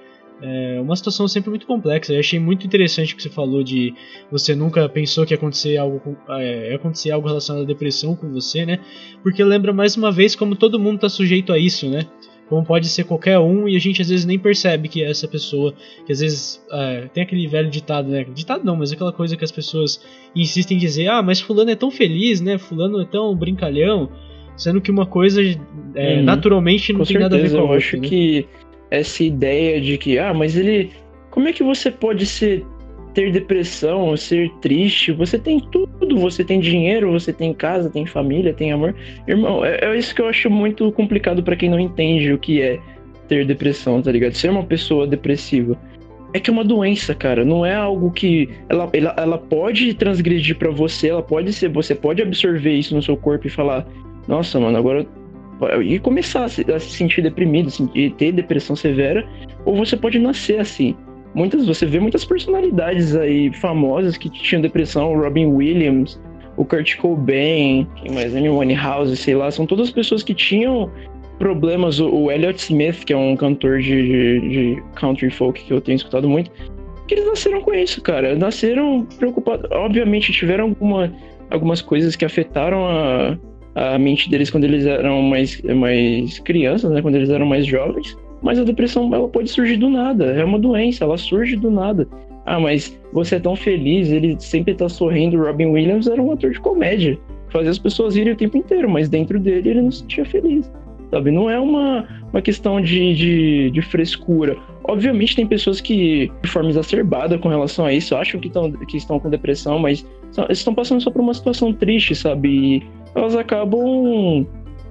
[0.43, 2.13] É uma situação sempre muito complexa.
[2.13, 3.95] Eu achei muito interessante o que você falou de
[4.31, 8.67] você nunca pensou que ia acontecer algo, é, acontecer algo relacionado à depressão com você,
[8.67, 8.81] né?
[9.23, 12.07] Porque lembra mais uma vez como todo mundo está sujeito a isso, né?
[12.53, 15.27] Como pode ser qualquer um e a gente às vezes nem percebe que é essa
[15.27, 15.73] pessoa,
[16.05, 18.25] que às vezes é, tem aquele velho ditado, né?
[18.25, 20.05] Ditado não, mas aquela coisa que as pessoas
[20.37, 22.59] insistem em dizer, ah, mas fulano é tão feliz, né?
[22.59, 24.11] Fulano é tão brincalhão,
[24.55, 25.41] sendo que uma coisa
[25.95, 26.25] é, uhum.
[26.25, 27.75] naturalmente não tem certeza, nada a ver com a eu outra.
[27.75, 28.07] Eu acho né?
[28.07, 28.47] que
[28.91, 30.91] essa ideia de que, ah, mas ele.
[31.31, 32.67] Como é que você pode ser
[33.15, 38.53] ter depressão, ser triste, você tem tudo, você tem dinheiro, você tem casa, tem família,
[38.53, 38.95] tem amor.
[39.27, 42.61] Irmão, é, é isso que eu acho muito complicado para quem não entende o que
[42.61, 42.79] é
[43.29, 44.35] ter depressão, tá ligado?
[44.35, 45.79] Ser uma pessoa depressiva.
[46.35, 47.45] É que é uma doença, cara.
[47.45, 51.95] Não é algo que ela, ela, ela pode transgredir para você, ela pode ser, você
[51.95, 53.87] pode absorver isso no seu corpo e falar,
[54.27, 55.07] nossa, mano, agora
[55.85, 59.25] e começar a se, sentir deprimido, e ter depressão severa,
[59.65, 60.97] ou você pode nascer assim
[61.35, 66.21] muitas você vê muitas personalidades aí famosas que tinham depressão, o Robin Williams,
[66.57, 70.91] o Kurt Cobain, quem mais, Amy Winehouse, sei lá, são todas pessoas que tinham
[71.39, 71.99] problemas.
[71.99, 75.81] O, o Elliott Smith, que é um cantor de, de, de, country folk que eu
[75.81, 76.51] tenho escutado muito,
[77.09, 78.35] que eles nasceram com isso, cara.
[78.37, 79.69] Nasceram preocupados.
[79.73, 81.13] Obviamente tiveram alguma,
[81.51, 83.39] algumas coisas que afetaram a,
[83.75, 87.03] a mente deles quando eles eram mais, mais crianças, né?
[87.03, 88.17] Quando eles eram mais jovens.
[88.43, 92.09] Mas a depressão ela pode surgir do nada, é uma doença, ela surge do nada.
[92.45, 95.41] Ah, mas você é tão feliz, ele sempre tá sorrindo.
[95.41, 97.19] Robin Williams era um ator de comédia,
[97.51, 100.71] fazia as pessoas rirem o tempo inteiro, mas dentro dele ele não se sentia feliz.
[101.11, 101.31] Sabe?
[101.31, 104.57] Não é uma, uma questão de, de, de frescura.
[104.85, 108.97] Obviamente tem pessoas que, de forma exacerbada com relação a isso, acham que, tão, que
[108.97, 110.07] estão com depressão, mas
[110.49, 112.49] estão passando só por uma situação triste, sabe?
[112.49, 112.83] E
[113.15, 114.47] elas acabam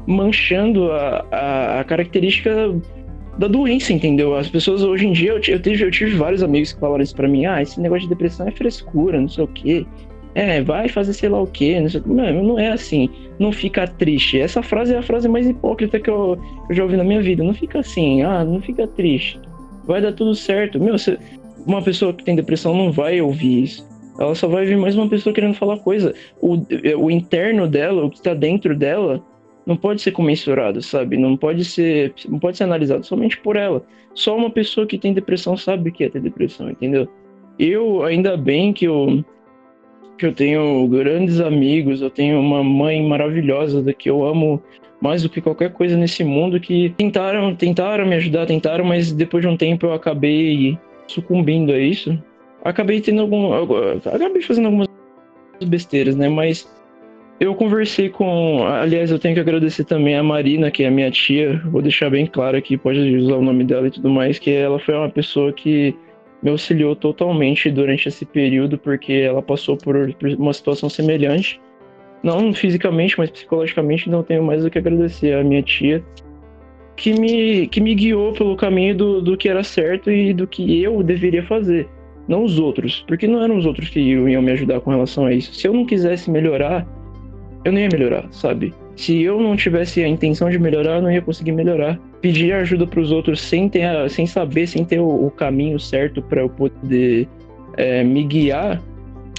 [0.06, 2.72] manchando a, a, a característica
[3.42, 4.36] da doença, entendeu?
[4.36, 7.16] As pessoas hoje em dia, eu, eu, tive, eu tive vários amigos que falaram isso
[7.16, 9.86] pra mim, ah, esse negócio de depressão é frescura, não sei o quê.
[10.36, 13.10] É, vai fazer sei lá o quê, não sei Não, não é assim.
[13.40, 14.40] Não fica triste.
[14.40, 17.44] Essa frase é a frase mais hipócrita que eu, eu já ouvi na minha vida.
[17.44, 19.40] Não fica assim, ah, não fica triste.
[19.86, 20.80] Vai dar tudo certo.
[20.80, 21.18] Meu, você,
[21.66, 23.90] uma pessoa que tem depressão não vai ouvir isso.
[24.20, 26.14] Ela só vai ouvir mais uma pessoa querendo falar coisa.
[26.40, 26.58] O,
[26.98, 29.22] o interno dela, o que tá dentro dela,
[29.66, 31.18] não pode ser comensurado, sabe?
[31.18, 33.84] Não pode ser, não pode ser analisado somente por ela.
[34.14, 37.08] Só uma pessoa que tem depressão sabe o que é ter depressão, entendeu?
[37.60, 39.24] Eu ainda bem que eu
[40.18, 44.62] que eu tenho grandes amigos, eu tenho uma mãe maravilhosa que eu amo
[45.02, 49.42] mais do que qualquer coisa nesse mundo que tentaram, tentaram me ajudar, tentaram, mas depois
[49.42, 52.16] de um tempo eu acabei sucumbindo a isso.
[52.64, 53.52] Acabei tendo algum,
[54.14, 54.88] acabei fazendo algumas
[55.66, 56.30] besteiras, né?
[56.30, 56.72] Mas
[57.42, 58.64] eu conversei com.
[58.68, 61.60] Aliás, eu tenho que agradecer também a Marina, que é minha tia.
[61.66, 64.78] Vou deixar bem claro aqui, pode usar o nome dela e tudo mais, que ela
[64.78, 65.96] foi uma pessoa que
[66.44, 71.60] me auxiliou totalmente durante esse período, porque ela passou por, uma situação semelhante.
[72.22, 76.04] Não fisicamente, mas psicologicamente, não tenho mais do que agradecer a minha tia,
[76.96, 80.84] que me, que me guiou pelo caminho do, do que era certo e do que
[80.84, 81.90] eu deveria fazer.
[82.28, 85.34] Não os outros, porque não eram os outros que iam me ajudar com relação a
[85.34, 85.56] isso.
[85.56, 86.86] Se eu não quisesse melhorar,
[87.64, 88.74] eu não ia melhorar, sabe?
[88.96, 92.00] Se eu não tivesse a intenção de melhorar, eu não ia conseguir melhorar.
[92.22, 96.22] Pedir ajuda para os outros sem, ter, sem saber, sem ter o, o caminho certo
[96.22, 97.28] para eu poder
[97.78, 98.82] é, me guiar,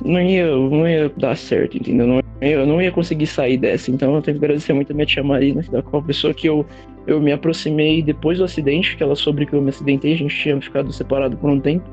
[0.04, 2.06] não ia, não ia dar certo, entendeu?
[2.06, 3.90] Não, eu não ia conseguir sair dessa.
[3.90, 6.48] Então eu tenho que agradecer muito a minha tia Marina, que é uma pessoa que
[6.48, 6.66] eu,
[7.06, 10.36] eu me aproximei depois do acidente, que ela soube que eu me acidentei, a gente
[10.36, 11.84] tinha ficado separado por um tempo.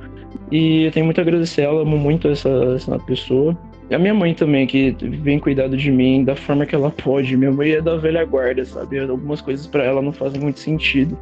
[0.51, 3.57] E eu tenho muito a agradecer ela, amo muito essa, essa pessoa.
[3.91, 7.35] A minha mãe também, que vem cuidado de mim da forma que ela pode.
[7.35, 8.99] Minha mãe é da velha guarda, sabe?
[8.99, 11.17] Algumas coisas para ela não fazem muito sentido.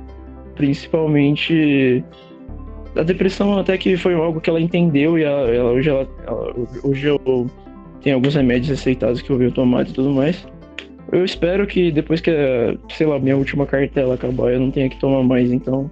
[0.56, 2.04] Principalmente
[2.96, 6.54] a depressão até que foi algo que ela entendeu e ela, hoje, ela, ela,
[6.84, 7.48] hoje eu
[8.02, 10.46] tenho alguns remédios aceitados que eu venho tomar e tudo mais.
[11.12, 12.32] Eu espero que depois que,
[12.90, 15.90] sei lá, minha última cartela acabar, eu não tenha que tomar mais, então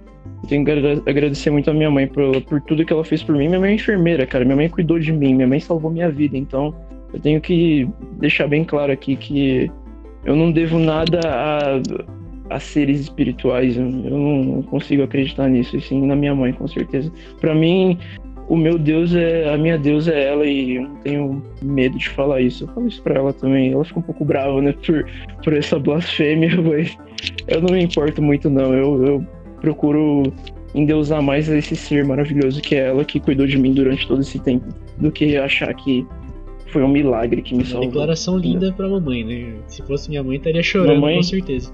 [0.48, 0.70] tenho que
[1.08, 3.48] agradecer muito a minha mãe por, por tudo que ela fez por mim.
[3.48, 4.44] Minha mãe é enfermeira, cara.
[4.44, 6.36] Minha mãe cuidou de mim, minha mãe salvou minha vida.
[6.36, 6.74] Então,
[7.12, 9.70] eu tenho que deixar bem claro aqui que
[10.24, 13.76] eu não devo nada a, a seres espirituais.
[13.76, 17.10] Eu, não consigo acreditar nisso, e sim na minha mãe, com certeza.
[17.40, 17.98] Para mim,
[18.48, 19.52] o meu Deus é.
[19.52, 22.64] A minha Deus é ela e eu não tenho medo de falar isso.
[22.64, 23.72] Eu falo isso pra ela também.
[23.72, 25.06] Ela fica um pouco brava, né, por,
[25.42, 26.96] por essa blasfêmia, mas
[27.48, 28.74] eu não me importo muito, não.
[28.74, 29.26] Eu, eu
[29.66, 30.32] procuro
[30.72, 34.38] endeusar mais esse ser maravilhoso que é ela que cuidou de mim durante todo esse
[34.38, 36.06] tempo, do que achar que
[36.68, 37.82] foi um milagre que me salvou.
[37.82, 39.54] Uma declaração linda pra mamãe, né?
[39.66, 41.72] Se fosse minha mãe, estaria chorando, mamãe, com certeza.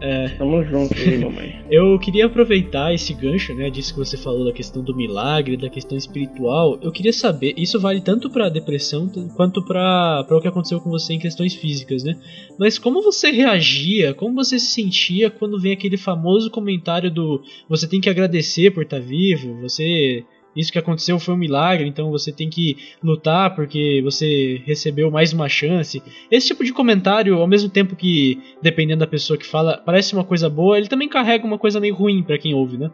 [0.00, 1.62] É, Tamo junto aí, mamãe.
[1.70, 5.68] eu queria aproveitar esse gancho, né, disso que você falou da questão do milagre, da
[5.68, 6.78] questão espiritual.
[6.82, 11.14] Eu queria saber, isso vale tanto para depressão quanto para o que aconteceu com você
[11.14, 12.16] em questões físicas, né?
[12.58, 17.86] Mas como você reagia, como você se sentia quando vem aquele famoso comentário do você
[17.86, 22.10] tem que agradecer por estar tá vivo, você isso que aconteceu foi um milagre, então
[22.10, 26.02] você tem que lutar porque você recebeu mais uma chance.
[26.30, 30.24] Esse tipo de comentário, ao mesmo tempo que, dependendo da pessoa que fala, parece uma
[30.24, 32.90] coisa boa, ele também carrega uma coisa meio ruim para quem ouve, né?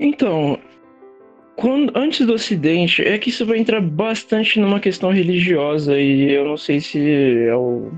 [0.00, 0.58] Então,
[1.56, 6.44] quando, antes do acidente, é que isso vai entrar bastante numa questão religiosa e eu
[6.44, 6.98] não sei se
[7.46, 7.92] é o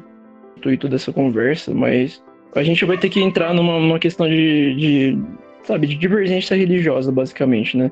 [0.57, 2.23] intuito dessa conversa, mas
[2.55, 5.19] a gente vai ter que entrar numa, numa questão de, de,
[5.63, 7.91] sabe, de divergência religiosa, basicamente, né?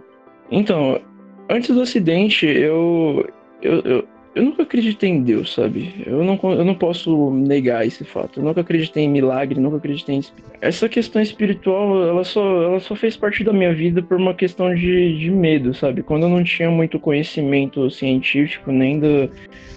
[0.51, 1.01] Então,
[1.49, 3.27] antes do acidente, eu,
[3.63, 6.05] eu, eu, eu, nunca acreditei em Deus, sabe?
[6.07, 8.41] Eu não, eu não posso negar esse fato.
[8.41, 10.21] Eu nunca acreditei em milagre, nunca acreditei em.
[10.61, 14.75] Essa questão espiritual, ela só, ela só fez parte da minha vida por uma questão
[14.75, 16.03] de, de medo, sabe?
[16.03, 19.29] Quando eu não tinha muito conhecimento científico, nem da.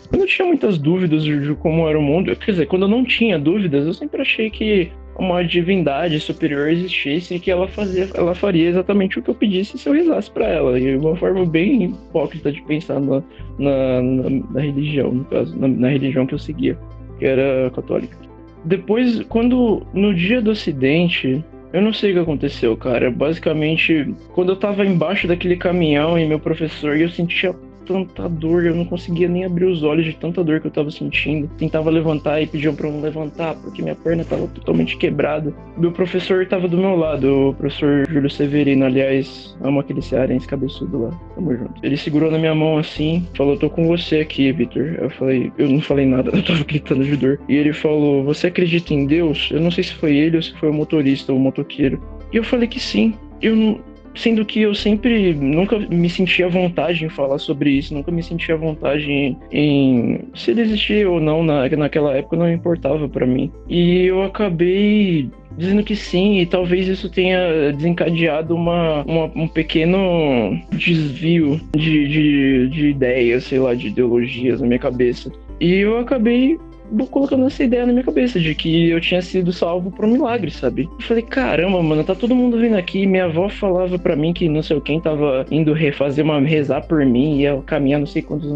[0.09, 3.03] Quando eu tinha muitas dúvidas de como era o mundo, quer dizer, quando eu não
[3.03, 8.35] tinha dúvidas, eu sempre achei que uma divindade superior existisse e que ela fazia, ela
[8.35, 10.79] faria exatamente o que eu pedisse se eu rezasse para ela.
[10.79, 13.23] E uma forma bem hipócrita de pensar na,
[13.57, 16.77] na, na, na religião, no caso, na, na religião que eu seguia,
[17.19, 18.17] que era católica.
[18.65, 23.11] Depois, quando no dia do acidente, eu não sei o que aconteceu, cara.
[23.11, 27.55] Basicamente, quando eu tava embaixo daquele caminhão e meu professor, eu sentia
[27.87, 30.91] tanta dor, eu não conseguia nem abrir os olhos de tanta dor que eu tava
[30.91, 31.49] sentindo.
[31.57, 35.53] Tentava levantar e pediam pra eu não levantar, porque minha perna tava totalmente quebrada.
[35.77, 41.03] Meu professor tava do meu lado, o professor Júlio Severino, aliás, amo aquele cearense cabeçudo
[41.03, 41.11] lá.
[41.35, 41.73] Tamo junto.
[41.83, 44.97] Ele segurou na minha mão assim, falou: tô com você aqui, Victor.
[44.99, 47.39] Eu falei, eu não falei nada, eu tava gritando de dor.
[47.47, 49.49] E ele falou: Você acredita em Deus?
[49.51, 52.01] Eu não sei se foi ele ou se foi o motorista ou o motoqueiro.
[52.31, 53.13] E eu falei que sim.
[53.41, 53.79] Eu não,
[54.17, 58.23] Sendo que eu sempre nunca me sentia à vontade em falar sobre isso, nunca me
[58.23, 63.07] sentia à vontade em, em se ele existia ou não na, naquela época não importava
[63.07, 63.51] para mim.
[63.69, 70.59] E eu acabei dizendo que sim, e talvez isso tenha desencadeado uma, uma um pequeno
[70.71, 75.31] desvio de, de, de ideias, sei lá, de ideologias na minha cabeça.
[75.59, 76.59] E eu acabei
[77.09, 80.51] colocando essa ideia na minha cabeça de que eu tinha sido salvo por um milagre,
[80.51, 80.89] sabe?
[80.99, 83.05] Eu falei, caramba, mano, tá todo mundo vindo aqui.
[83.05, 87.05] Minha avó falava para mim que não sei quem tava indo refazer uma rezar por
[87.05, 88.49] mim, ia caminhar não sei quantos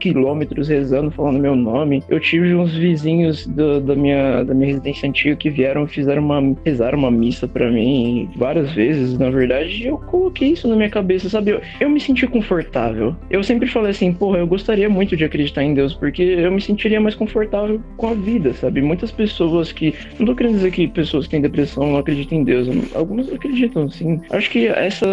[0.00, 2.02] quilômetros rezando, falando meu nome.
[2.08, 6.56] Eu tive uns vizinhos do, da, minha, da minha residência antiga que vieram fizeram uma,
[6.64, 9.86] rezaram uma missa para mim várias vezes, na verdade.
[9.86, 11.52] eu coloquei isso na minha cabeça, sabe?
[11.52, 13.14] Eu, eu me senti confortável.
[13.30, 16.60] Eu sempre falei assim, porra, eu gostaria muito de acreditar em Deus, porque eu me
[16.60, 17.51] sentiria mais confortável
[17.96, 18.82] com a vida, sabe?
[18.82, 19.94] Muitas pessoas que.
[20.18, 22.68] Não tô querendo dizer que pessoas que têm depressão não acreditam em Deus.
[22.94, 24.20] Algumas acreditam, sim.
[24.30, 25.06] Acho que essa.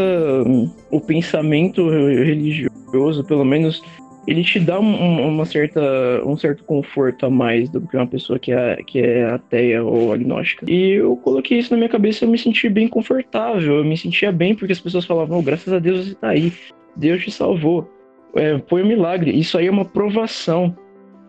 [0.91, 3.81] O pensamento religioso, pelo menos,
[4.27, 5.81] ele te dá um, uma certa,
[6.23, 10.13] um certo conforto a mais do que uma pessoa que é, que é ateia ou
[10.13, 10.69] agnóstica.
[10.69, 13.77] E eu coloquei isso na minha cabeça e eu me senti bem confortável.
[13.77, 16.53] Eu me sentia bem porque as pessoas falavam: oh, graças a Deus você tá aí.
[16.95, 17.89] Deus te salvou.
[18.35, 19.31] É, foi um milagre.
[19.31, 20.75] Isso aí é uma provação.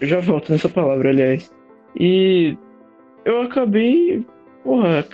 [0.00, 1.50] Eu já volto nessa palavra, aliás.
[1.98, 2.56] E
[3.24, 4.24] eu acabei,
[4.64, 5.06] porra,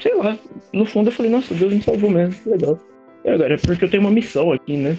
[0.00, 0.36] sei lá,
[0.72, 2.78] no fundo eu falei, nossa, Deus me salvou mesmo, que legal.
[3.24, 4.96] E agora, é porque eu tenho uma missão aqui, né?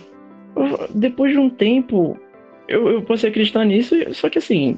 [0.95, 2.17] Depois de um tempo,
[2.67, 4.77] eu, eu posso acreditar nisso, só que assim,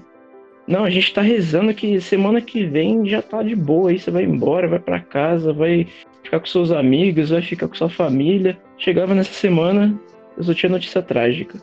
[0.67, 4.11] não, a gente tá rezando que semana que vem já tá de boa, aí você
[4.11, 5.87] vai embora, vai para casa, vai
[6.23, 8.55] ficar com seus amigos, vai ficar com sua família.
[8.77, 9.99] Chegava nessa semana,
[10.37, 11.57] eu só tinha notícia trágica.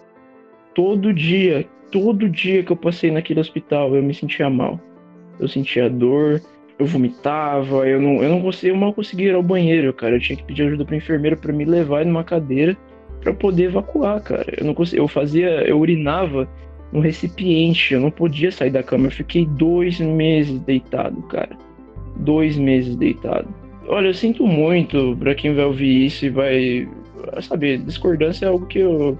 [0.76, 4.80] Todo dia todo dia que eu passei naquele hospital eu me sentia mal.
[5.38, 6.40] Eu sentia dor,
[6.78, 10.16] eu vomitava, eu não, eu não conseguia, eu mal conseguia ir ao banheiro, cara.
[10.16, 12.76] Eu tinha que pedir ajuda pra enfermeira para me levar numa cadeira
[13.20, 14.46] para poder evacuar, cara.
[14.56, 16.48] Eu não conseguia, eu fazia, eu urinava
[16.92, 19.06] no recipiente, eu não podia sair da cama.
[19.06, 21.56] Eu fiquei dois meses deitado, cara.
[22.16, 23.48] Dois meses deitado.
[23.88, 26.88] Olha, eu sinto muito para quem vai ouvir isso e vai.
[27.40, 29.18] Sabe, discordância é algo que eu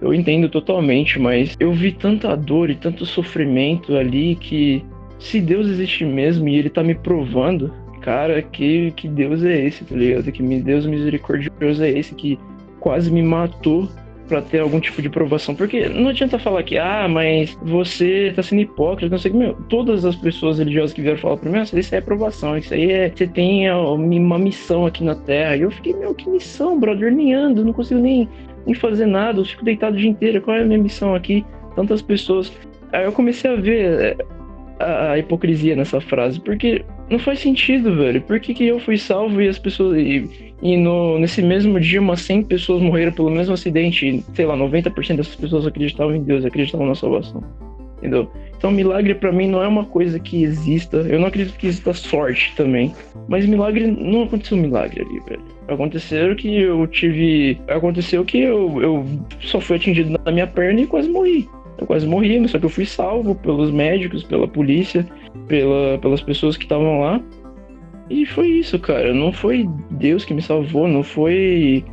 [0.00, 4.84] eu entendo totalmente, mas eu vi tanta dor e tanto sofrimento ali que
[5.18, 7.72] se Deus existe mesmo e ele tá me provando,
[8.02, 10.30] cara, que, que Deus é esse, tá ligado?
[10.30, 12.38] Que Deus misericordioso é esse que
[12.78, 13.88] quase me matou
[14.28, 15.54] para ter algum tipo de provação.
[15.54, 19.38] Porque não adianta falar que, ah, mas você tá sendo hipócrita, não sei o que,
[19.38, 22.74] meu, todas as pessoas religiosas que vieram falar pra mim, isso aí é provação, isso
[22.74, 25.56] aí é, você tem uma missão aqui na Terra.
[25.56, 27.12] E eu fiquei, meu, que missão, brother?
[27.12, 28.28] Nem ando, não consigo nem,
[28.66, 31.44] nem fazer nada, eu fico deitado o dia inteiro, qual é a minha missão aqui?
[31.74, 32.52] Tantas pessoas.
[32.92, 34.16] Aí eu comecei a ver é,
[34.80, 38.20] a, a hipocrisia nessa frase, porque não faz sentido, velho.
[38.22, 39.96] Por que, que eu fui salvo e as pessoas.
[39.98, 40.28] E,
[40.62, 44.06] e no, nesse mesmo dia, umas 100 pessoas morreram pelo mesmo acidente.
[44.06, 47.42] E, sei lá, 90% dessas pessoas acreditavam em Deus, acreditavam na salvação.
[48.06, 48.30] Entendeu?
[48.56, 50.98] Então, milagre para mim não é uma coisa que exista.
[50.98, 52.94] Eu não acredito que exista sorte também.
[53.28, 55.42] Mas milagre, não aconteceu um milagre ali, velho.
[55.66, 57.60] Aconteceu que eu tive.
[57.68, 59.06] Aconteceu que eu, eu
[59.40, 61.48] só fui atingido na minha perna e quase morri.
[61.78, 65.04] Eu quase morri, só que eu fui salvo pelos médicos, pela polícia,
[65.48, 67.20] pela, pelas pessoas que estavam lá.
[68.08, 69.12] E foi isso, cara.
[69.12, 71.84] Não foi Deus que me salvou, não foi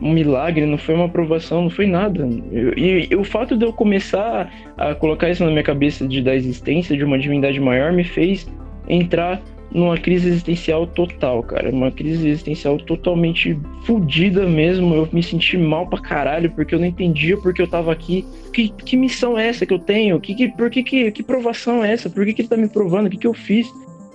[0.00, 2.28] um milagre, não foi uma aprovação, não foi nada.
[2.76, 6.34] E, e, o fato de eu começar a colocar isso na minha cabeça de da
[6.34, 8.46] existência de uma divindade maior me fez
[8.88, 9.40] entrar
[9.70, 11.70] numa crise existencial total, cara.
[11.70, 14.94] Uma crise existencial totalmente fodida mesmo.
[14.94, 18.24] Eu me senti mal pra caralho porque eu não entendia porque eu tava aqui.
[18.52, 20.20] Que, que missão é essa que eu tenho?
[20.20, 22.08] Que, que, por que, que, que provação é essa?
[22.08, 23.06] Por que, que ele tá me provando?
[23.06, 23.66] O que, que eu fiz?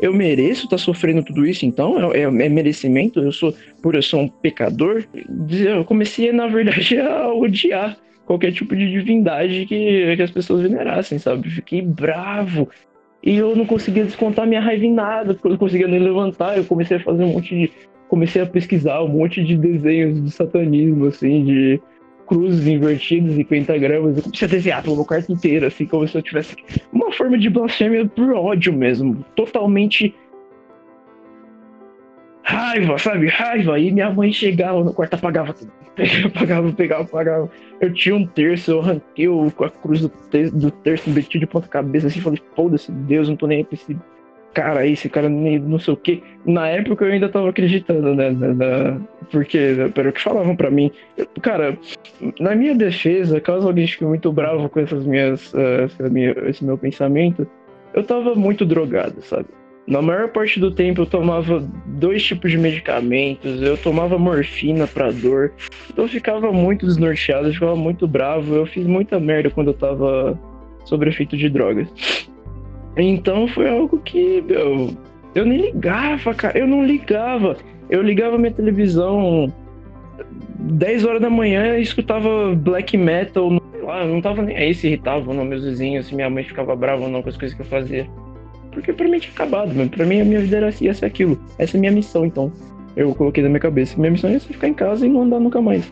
[0.02, 2.12] Eu mereço estar tá sofrendo tudo isso, então?
[2.12, 3.20] É, é, é, merecimento?
[3.20, 5.06] Eu sou, por eu sou um pecador?
[5.50, 7.96] Eu comecei, na verdade, a odiar
[8.26, 11.50] qualquer tipo de divindade que, que as pessoas venerassem, sabe?
[11.50, 12.68] Fiquei bravo,
[13.24, 16.58] e eu não conseguia descontar minha raiva em nada, porque eu não conseguia nem levantar.
[16.58, 17.72] Eu comecei a fazer um monte de.
[18.08, 21.82] Comecei a pesquisar um monte de desenhos de satanismo, assim, de
[22.32, 24.16] cruzes invertidas e pentagramas.
[24.16, 26.56] Eu comecei a desenhar pelo meu quarto inteiro, assim, como se eu tivesse
[26.94, 29.26] uma forma de blasfêmia por ódio mesmo.
[29.36, 30.16] Totalmente
[32.42, 33.28] raiva, sabe?
[33.28, 33.78] Raiva.
[33.78, 35.70] E minha mãe chegava no quarto, apagava tudo.
[36.34, 37.52] apagava, pegava, apagava.
[37.82, 41.46] Eu tinha um terço, eu arranquei o, a cruz do, terço, do terço, meti de
[41.46, 43.98] ponta cabeça assim, falei, foda-se, Deus, não tô nem aí pra esse
[44.54, 46.24] cara aí, esse cara nem não sei o que.
[46.46, 48.30] Na época eu ainda tava acreditando, né?
[48.30, 49.02] Na, na,
[49.32, 50.92] porque, pelo que falavam pra mim.
[51.18, 51.78] Eu, cara,
[52.40, 56.64] na minha defesa, caso alguém fique muito bravo com essas minhas, uh, essa minha, esse
[56.64, 57.48] meu pensamento,
[57.94, 59.48] eu tava muito drogado, sabe?
[59.88, 65.12] Na maior parte do tempo eu tomava dois tipos de medicamentos, eu tomava morfina para
[65.12, 65.52] dor,
[65.90, 69.74] então eu ficava muito desnorteado, eu ficava muito bravo, eu fiz muita merda quando eu
[69.74, 70.40] tava
[70.86, 71.88] sob efeito de drogas.
[72.96, 74.96] Então foi algo que, meu,
[75.34, 77.58] eu nem ligava, cara, eu não ligava.
[77.92, 79.54] Eu ligava minha televisão
[80.60, 83.52] 10 horas da manhã e escutava black metal,
[83.84, 86.76] lá, eu não tava nem aí se irritava não meus vizinhos, se minha mãe ficava
[86.76, 88.08] brava ou não com as coisas que eu fazia.
[88.72, 89.90] Porque pra mim tinha acabado, mano.
[89.90, 91.38] Pra mim a minha vida era, ia ser aquilo.
[91.58, 92.52] Essa é a minha missão, então.
[92.96, 94.00] Eu coloquei na minha cabeça.
[94.00, 95.90] Minha missão ser ficar em casa e não andar nunca mais.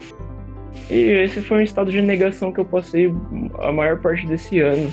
[0.90, 3.14] E esse foi um estado de negação que eu passei
[3.60, 4.90] a maior parte desse ano.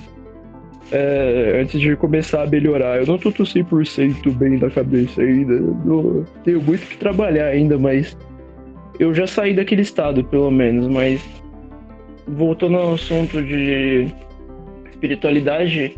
[0.93, 2.99] É, antes de começar a melhorar.
[2.99, 5.55] Eu não tô 100% bem da cabeça ainda.
[6.45, 8.17] Tenho muito que trabalhar ainda, mas
[8.99, 10.87] eu já saí daquele estado, pelo menos.
[10.87, 11.21] Mas
[12.29, 14.07] voltando ao assunto de
[14.91, 15.97] espiritualidade,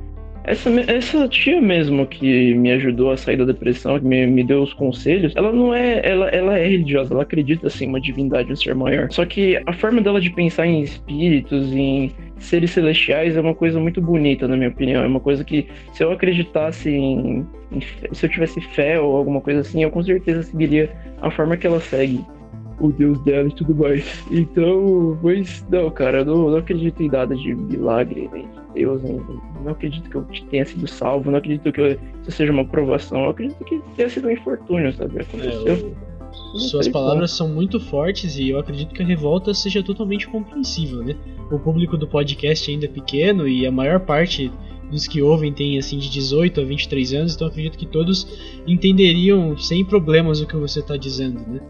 [0.49, 4.63] essa, essa tia mesmo que me ajudou a sair da depressão, que me, me deu
[4.63, 6.01] os conselhos, ela não é.
[6.03, 9.09] Ela, ela é religiosa, ela acredita assim, uma divindade, um ser maior.
[9.11, 13.79] Só que a forma dela de pensar em espíritos, em seres celestiais, é uma coisa
[13.79, 15.03] muito bonita, na minha opinião.
[15.03, 17.81] É uma coisa que, se eu acreditasse em, em.
[18.13, 21.67] Se eu tivesse fé ou alguma coisa assim, eu com certeza seguiria a forma que
[21.67, 22.25] ela segue
[22.81, 24.25] o deus dela e tudo mais.
[24.31, 29.03] Então, mas não, cara, eu não, não acredito em nada de milagre, nem de Deus,
[29.03, 29.21] nem,
[29.65, 33.25] não acredito que eu tenha sido salvo, não acredito que eu, isso seja uma provação,
[33.25, 35.21] eu acredito que tenha sido um infortúnio, sabe?
[35.21, 35.73] Aconteceu.
[35.73, 36.09] É,
[36.57, 41.17] suas palavras são muito fortes e eu acredito que a revolta seja totalmente compreensível, né?
[41.51, 44.51] O público do podcast ainda é pequeno e a maior parte
[44.91, 48.27] dos que ouvem tem assim de 18 a 23 anos, então acredito que todos
[48.67, 51.61] entenderiam sem problemas o que você está dizendo, né?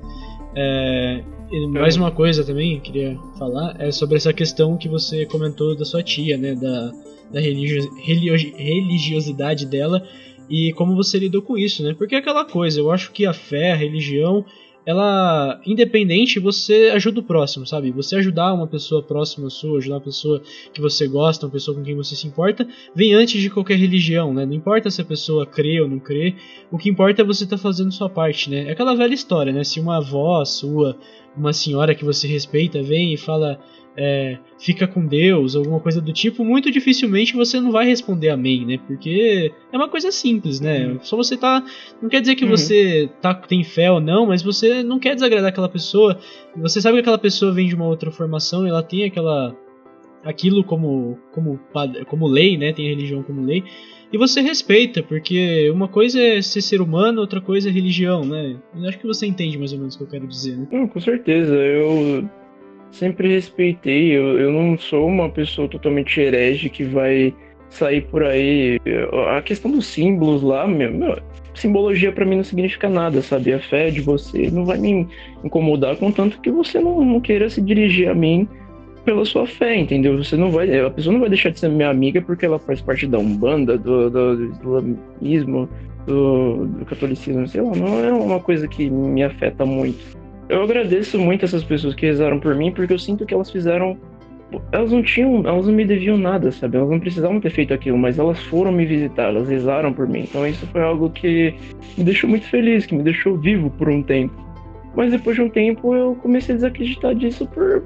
[0.54, 1.24] É,
[1.68, 5.84] mais uma coisa também que queria falar é sobre essa questão que você comentou da
[5.84, 6.54] sua tia, né?
[6.54, 6.92] Da,
[7.32, 10.02] da religio, religiosidade dela
[10.48, 11.94] e como você lidou com isso, né?
[11.96, 14.44] Porque é aquela coisa, eu acho que a fé, a religião,
[14.88, 17.90] ela, independente, você ajuda o próximo, sabe?
[17.90, 20.40] Você ajudar uma pessoa próxima sua, ajudar uma pessoa
[20.72, 24.32] que você gosta, uma pessoa com quem você se importa, vem antes de qualquer religião,
[24.32, 24.46] né?
[24.46, 26.36] Não importa se a pessoa crê ou não crê,
[26.70, 28.66] o que importa é você estar tá fazendo sua parte, né?
[28.66, 29.62] É aquela velha história, né?
[29.62, 30.96] Se uma avó sua
[31.38, 33.58] uma senhora que você respeita vem e fala
[34.00, 38.64] é, fica com Deus, alguma coisa do tipo, muito dificilmente você não vai responder amém,
[38.64, 38.78] né?
[38.86, 40.86] Porque é uma coisa simples, né?
[40.86, 40.98] Uhum.
[41.02, 41.64] Só você tá.
[42.00, 42.50] Não quer dizer que uhum.
[42.50, 46.16] você tá, tem fé ou não, mas você não quer desagradar aquela pessoa.
[46.56, 49.56] Você sabe que aquela pessoa vem de uma outra formação e ela tem aquela.
[50.22, 51.58] aquilo como, como,
[52.06, 52.72] como lei, né?
[52.72, 53.64] Tem a religião como lei.
[54.12, 58.56] E você respeita, porque uma coisa é ser ser humano, outra coisa é religião, né?
[58.74, 60.66] Eu acho que você entende mais ou menos o que eu quero dizer, né?
[60.72, 61.54] Não, com certeza.
[61.54, 62.28] Eu
[62.90, 64.16] sempre respeitei.
[64.16, 67.34] Eu, eu não sou uma pessoa totalmente herege que vai
[67.68, 68.80] sair por aí.
[69.36, 71.18] A questão dos símbolos lá, meu, meu
[71.58, 73.52] simbologia para mim não significa nada, sabe?
[73.52, 75.06] A fé de você não vai me
[75.44, 78.48] incomodar, contanto que você não, não queira se dirigir a mim
[79.08, 80.22] pela sua fé, entendeu?
[80.22, 82.82] Você não vai, a pessoa não vai deixar de ser minha amiga porque ela faz
[82.82, 85.66] parte da umbanda, do, do, do islamismo,
[86.06, 89.98] do, do catolicismo, sei lá, não é uma coisa que me afeta muito.
[90.46, 93.96] Eu agradeço muito essas pessoas que rezaram por mim, porque eu sinto que elas fizeram.
[94.72, 95.42] Elas não tinham.
[95.46, 96.76] Elas não me deviam nada, sabe?
[96.76, 100.26] Elas não precisavam ter feito aquilo, mas elas foram me visitar, elas rezaram por mim.
[100.28, 101.54] Então isso foi algo que
[101.96, 104.34] me deixou muito feliz, que me deixou vivo por um tempo.
[104.94, 107.82] Mas depois de um tempo eu comecei a desacreditar disso por,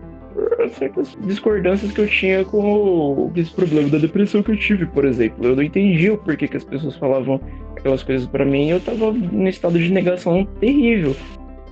[0.79, 5.45] certas discordâncias que eu tinha com esse problema da depressão que eu tive, por exemplo.
[5.45, 7.41] Eu não entendia o porquê que as pessoas falavam
[7.77, 11.17] aquelas coisas para mim eu tava num estado de negação terrível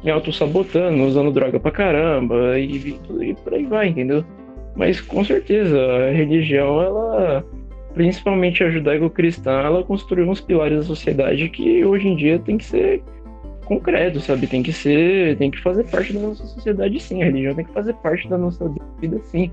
[0.02, 4.24] me auto-sabotando, usando droga pra caramba e, e por aí vai, entendeu?
[4.74, 7.44] Mas com certeza a religião, ela,
[7.92, 12.64] principalmente a judaico-cristã, ela construiu uns pilares da sociedade que hoje em dia tem que
[12.64, 13.02] ser
[13.70, 14.48] concreto, sabe?
[14.48, 17.72] Tem que ser, tem que fazer parte da nossa sociedade sim, a religião tem que
[17.72, 18.68] fazer parte da nossa
[19.00, 19.48] vida sim.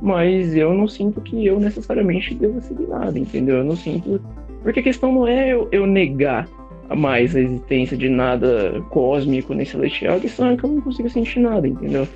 [0.00, 3.56] Mas eu não sinto que eu necessariamente devo seguir nada, entendeu?
[3.56, 4.20] Eu não sinto.
[4.62, 6.48] Porque a questão não é eu, eu negar
[6.96, 11.10] mais a existência de nada cósmico nem celestial, a questão é que eu não consigo
[11.10, 12.06] sentir nada, entendeu?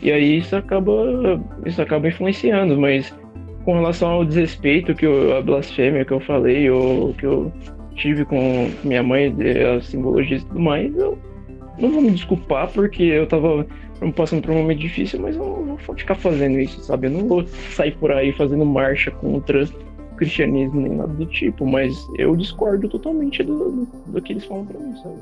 [0.00, 0.92] E aí isso acaba,
[1.66, 3.12] isso acaba influenciando, mas
[3.64, 7.52] com relação ao desrespeito, que eu, a blasfêmia que eu falei, ou que eu
[8.00, 9.34] tive com minha mãe,
[9.76, 11.18] a simbologia e tudo mais, eu
[11.78, 13.66] não vou me desculpar porque eu tava
[14.16, 17.06] passando por um momento difícil, mas eu não vou ficar fazendo isso, sabe?
[17.06, 19.68] Eu não vou sair por aí fazendo marcha contra
[20.16, 24.66] cristianismo nem nada do tipo, mas eu discordo totalmente do, do, do que eles falam
[24.66, 25.16] pra mim, sabe?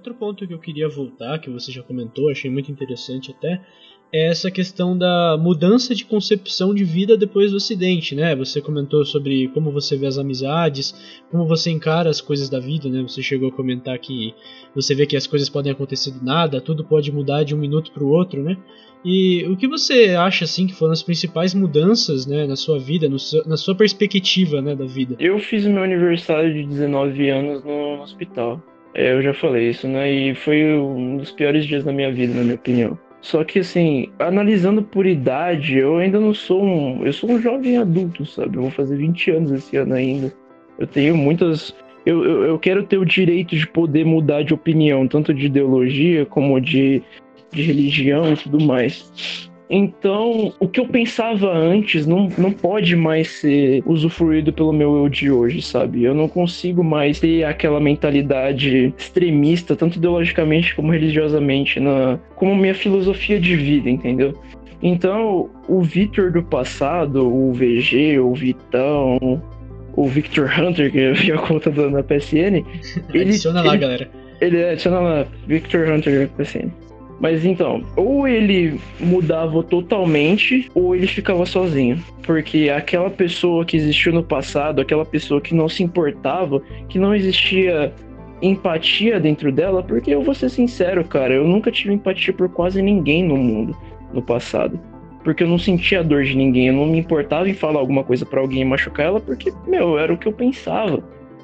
[0.00, 3.60] Outro ponto que eu queria voltar, que você já comentou, achei muito interessante até,
[4.12, 8.34] é essa questão da mudança de concepção de vida depois do acidente, né?
[8.34, 10.92] Você comentou sobre como você vê as amizades,
[11.30, 13.02] como você encara as coisas da vida, né?
[13.02, 14.34] Você chegou a comentar que
[14.74, 17.92] você vê que as coisas podem acontecer do nada, tudo pode mudar de um minuto
[17.92, 18.56] para o outro, né?
[19.04, 23.08] E o que você acha assim que foram as principais mudanças, né, na sua vida,
[23.18, 25.16] seu, na sua perspectiva, né, da vida?
[25.18, 28.62] Eu fiz meu aniversário de 19 anos no hospital.
[28.94, 30.10] É, eu já falei isso, né?
[30.10, 32.98] E foi um dos piores dias da minha vida, na minha opinião.
[33.20, 37.04] Só que assim, analisando por idade, eu ainda não sou um.
[37.04, 38.56] Eu sou um jovem adulto, sabe?
[38.56, 40.32] Eu vou fazer 20 anos esse ano ainda.
[40.78, 41.74] Eu tenho muitas.
[42.06, 46.24] Eu, eu, eu quero ter o direito de poder mudar de opinião, tanto de ideologia
[46.24, 47.02] como de,
[47.52, 49.49] de religião e tudo mais.
[49.72, 55.08] Então, o que eu pensava antes não, não pode mais ser usufruído pelo meu eu
[55.08, 56.02] de hoje, sabe?
[56.02, 62.74] Eu não consigo mais ter aquela mentalidade extremista, tanto ideologicamente como religiosamente, na, como minha
[62.74, 64.34] filosofia de vida, entendeu?
[64.82, 69.40] Então, o Victor do passado, o VG, o Vitão,
[69.94, 72.64] o Victor Hunter, que é a conta do, na PSN.
[73.14, 74.10] ele, adiciona lá, ele, galera.
[74.40, 76.89] Ele adiciona lá, Victor Hunter na PSN.
[77.20, 82.02] Mas então, ou ele mudava totalmente, ou ele ficava sozinho.
[82.22, 87.14] Porque aquela pessoa que existiu no passado, aquela pessoa que não se importava, que não
[87.14, 87.92] existia
[88.40, 92.80] empatia dentro dela, porque eu vou ser sincero, cara, eu nunca tive empatia por quase
[92.80, 93.76] ninguém no mundo
[94.14, 94.80] no passado.
[95.22, 98.02] Porque eu não sentia a dor de ninguém, eu não me importava em falar alguma
[98.02, 101.02] coisa para alguém e machucar ela, porque, meu, era o que eu pensava.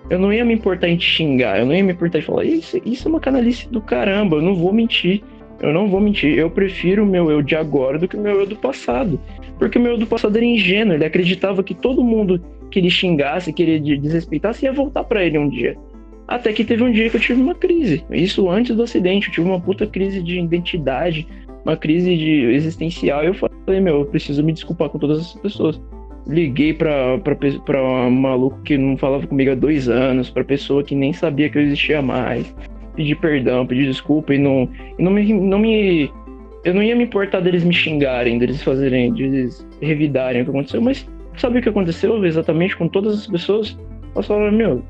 [0.08, 2.44] Eu não ia me importar em te xingar, eu não ia me importar em falar,
[2.44, 5.22] isso, isso é uma canalice do caramba, eu não vou mentir.
[5.60, 8.40] Eu não vou mentir, eu prefiro o meu eu de agora do que o meu
[8.40, 9.18] eu do passado.
[9.58, 12.40] Porque o meu eu do passado era ingênuo, ele acreditava que todo mundo
[12.70, 15.76] que ele xingasse, que ele desrespeitasse, ia voltar para ele um dia.
[16.28, 18.04] Até que teve um dia que eu tive uma crise.
[18.10, 21.26] Isso antes do acidente, eu tive uma puta crise de identidade,
[21.64, 23.22] uma crise de existencial.
[23.22, 25.80] E eu falei, meu, eu preciso me desculpar com todas essas pessoas.
[26.26, 30.82] Liguei pra, pra, pra um maluco que não falava comigo há dois anos, pra pessoa
[30.82, 32.52] que nem sabia que eu existia mais
[32.96, 34.68] pedir perdão, pedir desculpa e não,
[34.98, 36.10] e não, me, não me.
[36.64, 40.80] Eu não ia me importar deles me xingarem, deles fazerem, deles revidarem o que aconteceu,
[40.80, 43.78] mas sabe o que aconteceu exatamente com todas as pessoas?
[44.14, 44.82] Elas falaram, meu,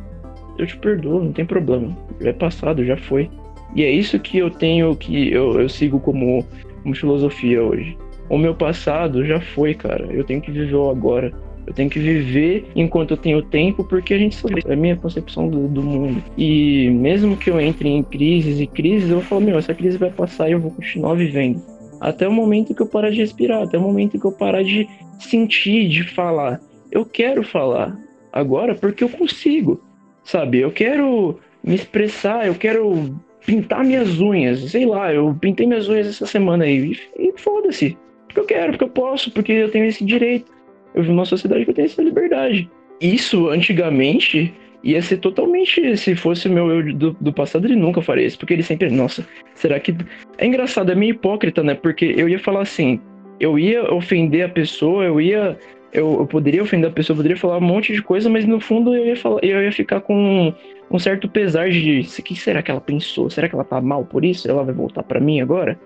[0.59, 1.97] eu te perdoo, não tem problema.
[2.21, 3.29] Já é passado, já foi.
[3.75, 6.47] E é isso que eu tenho, que eu, eu sigo como,
[6.83, 7.97] como filosofia hoje.
[8.29, 10.07] O meu passado já foi, cara.
[10.11, 11.33] Eu tenho que viver o agora.
[11.67, 14.97] Eu tenho que viver enquanto eu tenho tempo, porque a gente sabe, é a minha
[14.97, 16.23] concepção do, do, mundo.
[16.39, 20.11] E mesmo que eu entre em crises e crises, eu falar, meu, essa crise vai
[20.11, 21.61] passar e eu vou continuar vivendo.
[22.01, 24.89] Até o momento que eu parar de respirar, até o momento que eu parar de
[25.19, 26.61] sentir, de falar.
[26.93, 27.99] Eu quero falar
[28.33, 29.83] agora porque eu consigo,
[30.23, 30.61] sabe?
[30.61, 36.07] Eu quero me expressar, eu quero pintar minhas unhas, sei lá, eu pintei minhas unhas
[36.07, 37.97] essa semana aí e foda-se.
[38.27, 40.56] Porque eu quero, porque eu posso, porque eu tenho esse direito.
[40.97, 42.69] Eu vivo numa sociedade que eu tenho essa liberdade.
[43.01, 45.97] Isso, antigamente, ia ser totalmente.
[45.97, 48.39] Se fosse o meu eu do, do, passado, ele nunca faria isso.
[48.39, 48.91] Porque ele sempre.
[48.91, 49.95] Nossa, será que.
[50.39, 51.75] É engraçado, é meio hipócrita, né?
[51.75, 52.99] Porque eu ia falar assim.
[53.39, 55.59] Eu ia ofender a pessoa, eu ia.
[55.93, 58.59] Eu, eu poderia ofender a pessoa, eu poderia falar um monte de coisa, mas no
[58.59, 60.53] fundo eu ia, falar, eu ia ficar com
[60.91, 62.01] um certo pesar de.
[62.01, 63.29] O que será que ela pensou?
[63.29, 64.51] Será que ela tá mal por isso?
[64.51, 65.79] Ela vai voltar para mim agora?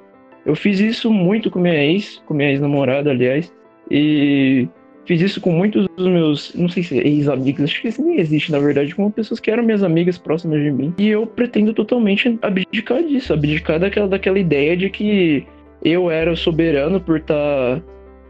[0.47, 3.53] Eu fiz isso muito com minha ex, com minha ex-namorada, aliás,
[3.91, 4.69] e
[5.07, 8.53] fiz isso com muitos dos meus, não sei se ex-amigos, acho que isso nem existe,
[8.53, 10.95] na verdade, com pessoas que eram minhas amigas próximas de mim.
[10.99, 15.47] E eu pretendo totalmente abdicar disso, abdicar daquela, daquela ideia de que
[15.83, 17.83] eu era o soberano por estar tá,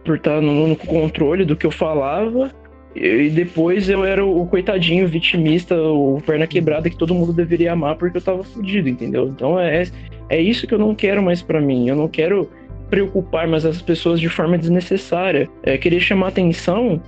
[0.04, 2.50] por tá no, no controle do que eu falava
[2.94, 7.96] e depois eu era o coitadinho vitimista, o perna quebrada que todo mundo deveria amar
[7.96, 9.28] porque eu tava fudido, entendeu?
[9.28, 9.84] Então é,
[10.28, 11.88] é isso que eu não quero mais para mim.
[11.88, 12.50] Eu não quero
[12.90, 15.48] preocupar mais as pessoas de forma desnecessária.
[15.62, 17.00] É querer chamar atenção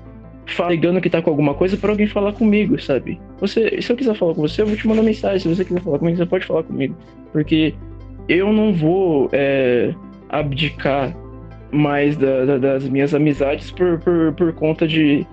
[0.68, 3.20] ligando que tá com alguma coisa para alguém falar comigo, sabe?
[3.40, 5.40] Você, se eu quiser falar com você, eu vou te mandar mensagem.
[5.40, 6.96] Se você quiser falar comigo, você pode falar comigo.
[7.32, 7.74] Porque
[8.28, 9.94] eu não vou é,
[10.28, 11.16] abdicar
[11.70, 15.26] mais da, da, das minhas amizades por, por, por conta de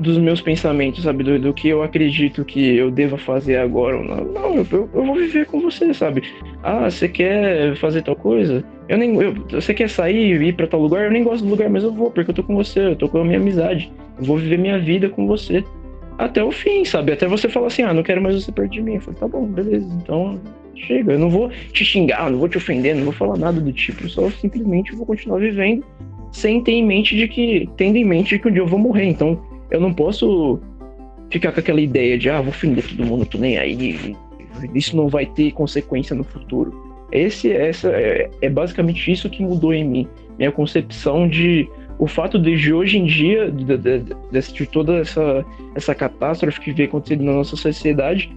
[0.00, 1.22] dos meus pensamentos, sabe?
[1.22, 4.24] Do, do, que eu acredito que eu deva fazer agora ou não.
[4.24, 6.22] Não, eu, eu, vou viver com você, sabe?
[6.62, 8.64] Ah, você quer fazer tal coisa?
[8.88, 9.14] Eu nem.
[9.16, 11.04] Eu, você quer sair e ir pra tal lugar?
[11.04, 13.08] Eu nem gosto do lugar, mas eu vou, porque eu tô com você, eu tô
[13.08, 13.92] com a minha amizade.
[14.18, 15.62] Eu vou viver minha vida com você.
[16.18, 17.12] Até o fim, sabe?
[17.12, 18.94] Até você falar assim, ah, não quero mais você perto de mim.
[18.94, 20.40] Eu falei, tá bom, beleza, então
[20.74, 21.12] chega.
[21.12, 24.04] Eu não vou te xingar, não vou te ofender, não vou falar nada do tipo.
[24.04, 25.84] Eu só simplesmente vou continuar vivendo
[26.32, 27.68] sem ter em mente de que.
[27.76, 29.04] tendo em mente de que um dia eu vou morrer.
[29.04, 29.40] Então,
[29.70, 30.60] eu não posso
[31.30, 34.16] ficar com aquela ideia de, ah, vou fender todo mundo, tô nem aí,
[34.74, 36.90] isso não vai ter consequência no futuro.
[37.12, 40.08] Esse, essa, é, é basicamente isso que mudou em mim.
[40.38, 41.68] Minha concepção de.
[41.98, 45.44] O fato de, de hoje em dia, de, de, de, toda essa,
[45.74, 48.32] essa catástrofe que vem acontecendo na nossa sociedade,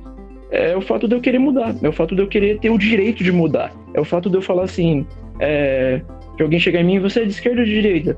[0.52, 1.74] é o fato de eu querer mudar.
[1.82, 3.74] É o fato de eu querer ter o direito de mudar.
[3.94, 5.06] É o fato de eu falar assim.
[5.40, 6.02] É,
[6.36, 8.18] que alguém chegar em mim, você é de esquerda ou de direita?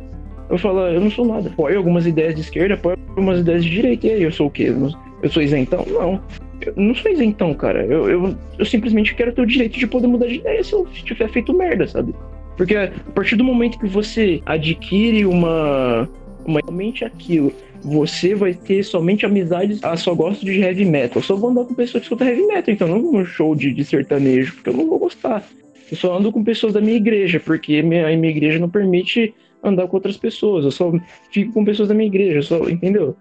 [0.49, 1.49] Eu falo, eu não sou nada.
[1.49, 4.07] Apoio algumas ideias de esquerda, apoio algumas ideias de direita.
[4.07, 4.73] E aí, eu sou o quê?
[5.21, 5.85] Eu sou isentão?
[5.87, 6.21] Não.
[6.61, 7.85] Eu não sou isentão, cara.
[7.85, 10.85] Eu, eu, eu simplesmente quero ter o direito de poder mudar de ideia se eu
[10.85, 12.13] tiver feito merda, sabe?
[12.55, 16.07] Porque a partir do momento que você adquire uma.
[16.45, 17.51] uma realmente aquilo,
[17.83, 19.83] você vai ter somente amizades.
[19.83, 21.17] Ah, só gosto de heavy metal.
[21.17, 23.55] Eu só vou andar com pessoas que escutam heavy metal, então não vou num show
[23.55, 25.43] de, de sertanejo, porque eu não vou gostar.
[25.91, 29.33] Eu só ando com pessoas da minha igreja, porque minha, a minha igreja não permite
[29.65, 30.91] andar com outras pessoas, eu só
[31.31, 33.15] fico com pessoas da minha igreja, só, entendeu?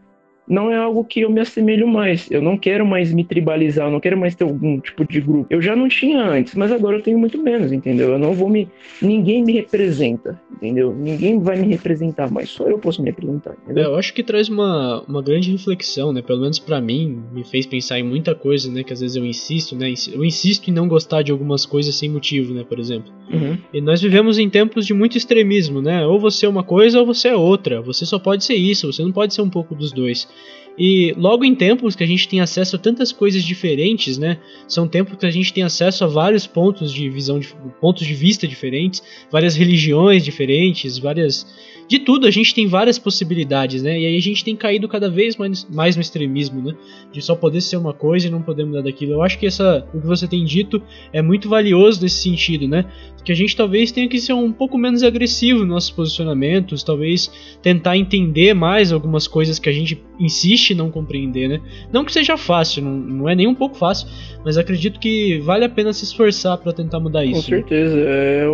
[0.47, 2.31] Não é algo que eu me assemelho mais.
[2.31, 5.47] Eu não quero mais me tribalizar, eu não quero mais ter algum tipo de grupo.
[5.51, 8.13] Eu já não tinha antes, mas agora eu tenho muito menos, entendeu?
[8.13, 8.69] Eu não vou me.
[9.01, 10.95] Ninguém me representa, entendeu?
[10.95, 13.85] Ninguém vai me representar, mas só eu posso me representar, entendeu?
[13.85, 16.21] É, eu acho que traz uma, uma grande reflexão, né?
[16.21, 18.83] Pelo menos para mim, me fez pensar em muita coisa, né?
[18.83, 19.93] Que às vezes eu insisto, né?
[20.13, 22.65] Eu insisto em não gostar de algumas coisas sem motivo, né?
[22.69, 23.13] Por exemplo.
[23.33, 23.57] Uhum.
[23.73, 26.07] E nós vivemos em tempos de muito extremismo, né?
[26.07, 27.81] Ou você é uma coisa ou você é outra.
[27.81, 30.29] Você só pode ser isso, você não pode ser um pouco dos dois.
[30.77, 34.39] E logo em tempos que a gente tem acesso a tantas coisas diferentes, né?
[34.67, 37.41] São tempos que a gente tem acesso a vários pontos de visão,
[37.81, 41.47] pontos de vista diferentes, várias religiões diferentes, várias
[41.87, 44.01] de tudo, a gente tem várias possibilidades, né?
[44.01, 46.75] E aí a gente tem caído cada vez mais, mais no extremismo, né?
[47.13, 49.13] De só poder ser uma coisa e não poder mudar daquilo.
[49.13, 52.87] Eu acho que essa, o que você tem dito é muito valioso nesse sentido, né?
[53.25, 57.31] Que a gente talvez tenha que ser um pouco menos agressivo nos nossos posicionamentos, talvez
[57.63, 61.61] tentar entender mais algumas coisas que a gente insiste em não compreender, né?
[61.93, 64.09] Não que seja fácil, não, não é nem um pouco fácil,
[64.45, 67.47] mas acredito que vale a pena se esforçar para tentar mudar isso.
[67.47, 67.63] Com né?
[67.63, 68.03] certeza, né?
[68.05, 68.45] é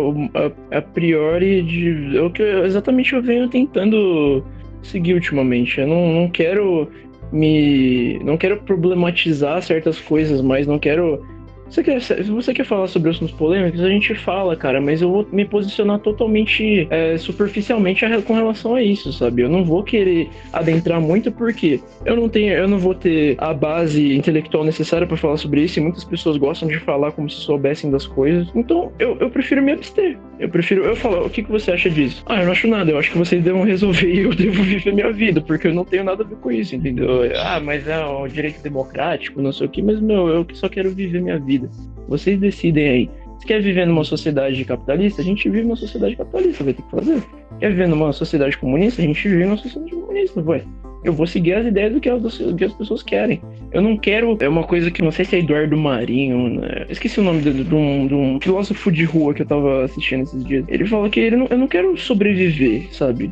[0.71, 4.43] a, a priori de, é o que exatamente eu venho tentando
[4.81, 5.79] seguir ultimamente.
[5.79, 6.89] Eu não, não quero
[7.31, 8.19] me.
[8.23, 11.25] não quero problematizar certas coisas, mas não quero
[11.71, 15.09] Você quer, se você quer falar sobre assuntos polêmicos, a gente fala, cara, mas eu
[15.09, 19.43] vou me posicionar totalmente é, superficialmente com relação a isso, sabe?
[19.43, 23.53] Eu não vou querer adentrar muito porque eu não tenho, eu não vou ter a
[23.53, 27.37] base intelectual necessária para falar sobre isso e muitas pessoas gostam de falar como se
[27.37, 28.49] soubessem das coisas.
[28.53, 30.17] Então, eu, eu prefiro me abster.
[30.39, 32.23] Eu prefiro, eu falo, o que, que você acha disso?
[32.25, 34.91] Ah, eu não acho nada, eu acho que vocês devem resolver e eu devo viver
[34.91, 37.21] minha vida, porque eu não tenho nada a ver com isso, entendeu?
[37.37, 40.89] Ah, mas é o direito democrático, não sei o que, mas meu, eu só quero
[40.89, 41.73] viver minha vida vida.
[42.07, 43.09] Vocês decidem aí.
[43.39, 46.91] Se quer viver numa sociedade capitalista, a gente vive numa sociedade capitalista, vai ter que
[46.91, 47.23] fazer.
[47.59, 50.63] Quer viver numa sociedade comunista, a gente vive numa sociedade comunista, vai.
[51.03, 53.41] Eu vou seguir as ideias do que as, do que as pessoas querem.
[53.71, 54.37] Eu não quero.
[54.39, 56.85] É uma coisa que não sei se é Eduardo Marinho, né?
[56.89, 60.21] esqueci o nome de, de, um, de, um, filósofo de rua que eu tava assistindo
[60.21, 60.63] esses dias.
[60.67, 63.31] Ele fala que ele não, eu não quero sobreviver, sabe?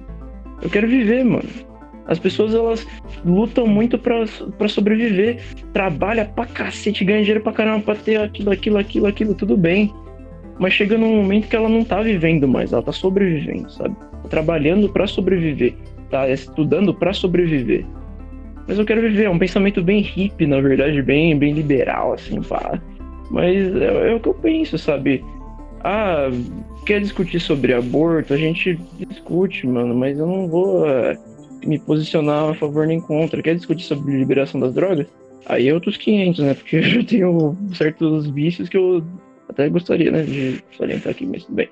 [0.63, 1.47] Eu quero viver, mano.
[2.09, 2.87] As pessoas elas
[3.23, 5.39] lutam muito para sobreviver,
[5.71, 9.93] trabalha pra cacete, ganha dinheiro pra caramba pra ter aquilo, aquilo, aquilo, aquilo, tudo bem.
[10.57, 13.95] Mas chega num momento que ela não tá vivendo mais, ela tá sobrevivendo, sabe?
[14.27, 15.75] Trabalhando para sobreviver,
[16.09, 17.85] tá estudando para sobreviver.
[18.67, 22.41] Mas eu quero viver, é um pensamento bem hippie, na verdade, bem, bem liberal, assim,
[22.41, 22.81] pá.
[23.29, 25.23] Mas é, é o que eu penso, sabe?
[25.83, 26.29] Ah,
[26.87, 28.33] quer discutir sobre aborto?
[28.33, 30.85] A gente discute, mano, mas eu não vou
[31.65, 33.41] me posicionar a favor nem contra.
[33.41, 35.07] Quer discutir sobre liberação das drogas?
[35.45, 36.53] Aí é outros 500, né?
[36.53, 39.03] Porque eu tenho certos vícios que eu
[39.49, 41.69] até gostaria, né, de salientar aqui, mas tudo bem.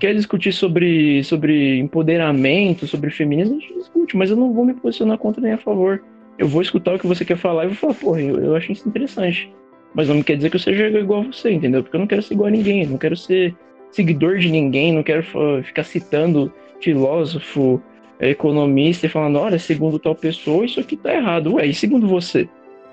[0.00, 3.56] Quer discutir sobre, sobre empoderamento, sobre feminismo?
[3.56, 6.02] A gente discute, mas eu não vou me posicionar contra nem a favor.
[6.38, 8.72] Eu vou escutar o que você quer falar e vou falar, porra, eu, eu acho
[8.72, 9.52] isso interessante.
[9.94, 11.82] Mas não quer dizer que eu seja igual a você, entendeu?
[11.82, 13.54] Porque eu não quero ser igual a ninguém, não quero ser
[13.90, 15.22] seguidor de ninguém, não quero
[15.62, 17.82] ficar citando filósofo,
[18.20, 21.54] economista e falando, olha, segundo tal pessoa, isso aqui tá errado.
[21.54, 22.48] Ué, e segundo você?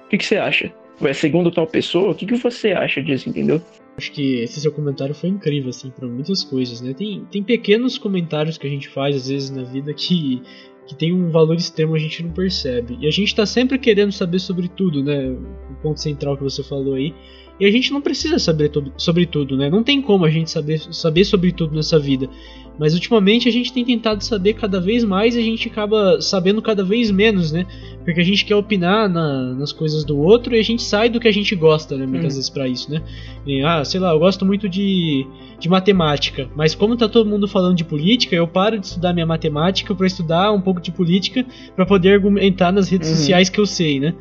[0.06, 0.72] O que, que você acha?
[1.02, 3.62] Ué, segundo tal pessoa, o que, que você acha disso, entendeu?
[3.98, 6.94] Acho que esse seu comentário foi incrível, assim, para muitas coisas, né?
[6.94, 10.42] Tem, tem pequenos comentários que a gente faz, às vezes, na vida que,
[10.86, 12.98] que tem um valor extremo a gente não percebe.
[13.00, 15.30] E a gente tá sempre querendo saber sobre tudo, né?
[15.30, 17.14] O ponto central que você falou aí.
[17.60, 19.70] E a gente não precisa saber sobre tudo, né?
[19.70, 22.30] Não tem como a gente saber, saber sobre tudo nessa vida.
[22.78, 26.62] Mas ultimamente a gente tem tentado saber cada vez mais e a gente acaba sabendo
[26.62, 27.66] cada vez menos, né?
[28.04, 31.20] Porque a gente quer opinar na, nas coisas do outro e a gente sai do
[31.20, 32.06] que a gente gosta, né?
[32.06, 32.38] Muitas hum.
[32.38, 33.02] vezes para isso, né?
[33.46, 35.26] E, ah, sei lá, eu gosto muito de,
[35.60, 39.26] de matemática, mas como tá todo mundo falando de política, eu paro de estudar minha
[39.26, 41.46] matemática para estudar um pouco de política
[41.76, 43.16] para poder argumentar nas redes uhum.
[43.16, 44.14] sociais que eu sei, né?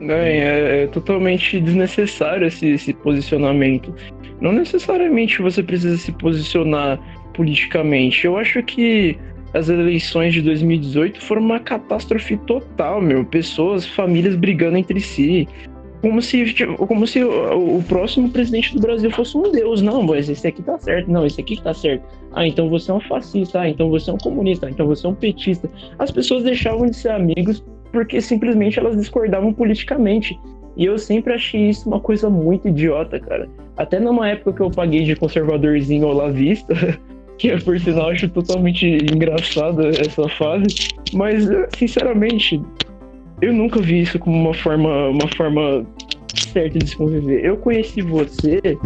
[0.00, 3.94] É, é, totalmente desnecessário esse, esse posicionamento.
[4.40, 7.00] Não necessariamente você precisa se posicionar
[7.36, 8.24] politicamente.
[8.24, 9.18] Eu acho que
[9.52, 13.24] as eleições de 2018 foram uma catástrofe total, meu.
[13.24, 15.48] Pessoas, famílias brigando entre si.
[16.02, 19.80] Como se, tipo, como se o, próximo presidente do Brasil fosse um deus.
[19.82, 21.10] Não, mas esse aqui tá certo.
[21.10, 22.04] Não, esse aqui tá certo.
[22.32, 23.60] Ah, então você é um fascista.
[23.60, 24.66] Ah, então você é um comunista.
[24.66, 25.70] Ah, então você é um petista.
[25.98, 30.38] As pessoas deixavam de ser amigos porque simplesmente elas discordavam politicamente.
[30.76, 33.48] E eu sempre achei isso uma coisa muito idiota, cara.
[33.76, 36.74] Até numa época que eu paguei de conservadorzinho olavista,
[37.38, 40.66] que por sinal acho totalmente engraçada essa fase,
[41.12, 42.60] mas sinceramente,
[43.40, 45.86] eu nunca vi isso como uma forma, uma forma
[46.34, 47.44] certa de se conviver.
[47.44, 48.78] Eu conheci você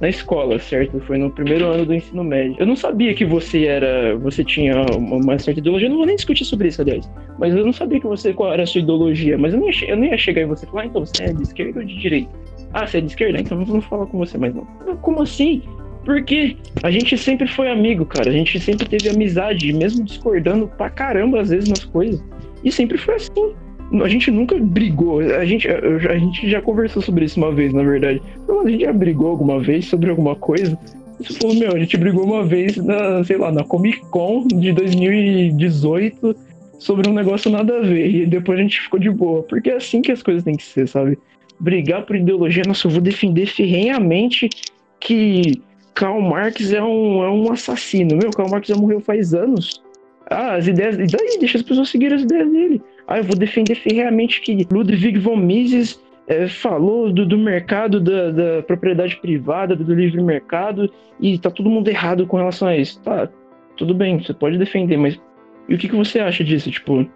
[0.00, 1.00] na escola, certo?
[1.00, 2.56] Foi no primeiro ano do ensino médio.
[2.58, 5.86] Eu não sabia que você era, você tinha uma certa ideologia.
[5.86, 7.08] Eu não vou nem discutir sobre isso, aliás.
[7.38, 9.38] Mas eu não sabia que você qual era a sua ideologia.
[9.38, 11.32] Mas eu ia, eu não ia chegar em você e falar, ah, então você é
[11.32, 12.30] de esquerda ou de direita?
[12.72, 13.40] Ah, você é de esquerda?
[13.40, 14.64] Então não vou falar com você mais não.
[15.00, 15.62] Como assim?
[16.04, 18.28] Porque a gente sempre foi amigo, cara.
[18.28, 22.22] A gente sempre teve amizade, mesmo discordando pra caramba às vezes nas coisas.
[22.62, 23.54] E sempre foi assim.
[24.02, 25.20] A gente nunca brigou.
[25.20, 28.20] A gente, a gente já conversou sobre isso uma vez, na verdade.
[28.48, 30.78] A gente já brigou alguma vez sobre alguma coisa.
[31.18, 34.72] Você falou, meu, a gente brigou uma vez na, sei lá, na Comic Con de
[34.72, 36.36] 2018
[36.78, 38.10] sobre um negócio nada a ver.
[38.10, 39.42] E depois a gente ficou de boa.
[39.42, 41.18] Porque é assim que as coisas têm que ser, sabe?
[41.60, 44.50] Brigar por ideologia, nossa, eu vou defender ferrenhamente
[44.98, 45.62] que
[45.94, 48.16] Karl Marx é um, é um assassino.
[48.16, 49.82] Meu, Karl Marx já morreu faz anos.
[50.28, 50.96] Ah, as ideias.
[50.96, 51.38] E daí?
[51.38, 52.82] Deixa as pessoas seguirem as ideias dele.
[53.06, 58.30] Ah, eu vou defender ferreamente que Ludwig von Mises é, falou do, do mercado da,
[58.30, 60.90] da, propriedade privada, do livre mercado,
[61.20, 63.00] e tá todo mundo errado com relação a isso.
[63.02, 63.28] Tá,
[63.76, 65.20] tudo bem, você pode defender, mas
[65.68, 66.70] e o que, que você acha disso?
[66.70, 67.06] Tipo,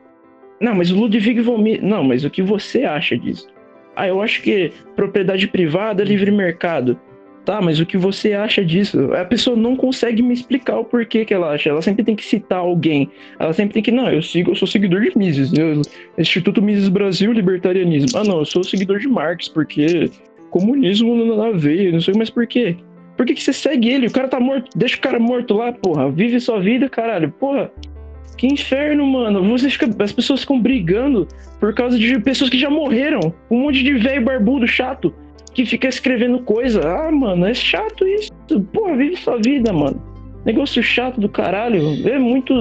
[0.60, 1.82] não, mas o Ludwig von Mises.
[1.82, 3.48] Não, mas o que você acha disso?
[3.96, 6.98] Ah, eu acho que propriedade privada, livre mercado.
[7.48, 9.10] Tá, mas o que você acha disso?
[9.14, 11.70] A pessoa não consegue me explicar o porquê que ela acha.
[11.70, 13.10] Ela sempre tem que citar alguém.
[13.38, 15.50] Ela sempre tem que, não, eu sigo, eu sou seguidor de Mises.
[15.56, 15.80] Eu,
[16.18, 18.18] Instituto Mises Brasil, libertarianismo.
[18.18, 20.10] Ah, não, eu sou seguidor de Marx, porque
[20.50, 22.76] comunismo na veia, não sei mais por quê.
[23.16, 24.08] Por que, que você segue ele?
[24.08, 26.10] O cara tá morto, deixa o cara morto lá, porra.
[26.10, 27.30] Vive sua vida, caralho.
[27.30, 27.72] Porra,
[28.36, 29.42] que inferno, mano.
[29.56, 31.26] Você fica, as pessoas ficam brigando
[31.58, 33.32] por causa de pessoas que já morreram.
[33.50, 35.14] Um monte de velho barbudo chato
[35.58, 36.80] que fica escrevendo coisa.
[36.88, 38.30] Ah, mano, é chato isso.
[38.72, 40.00] Porra, vive sua vida, mano.
[40.46, 42.08] Negócio chato do caralho.
[42.08, 42.54] É muito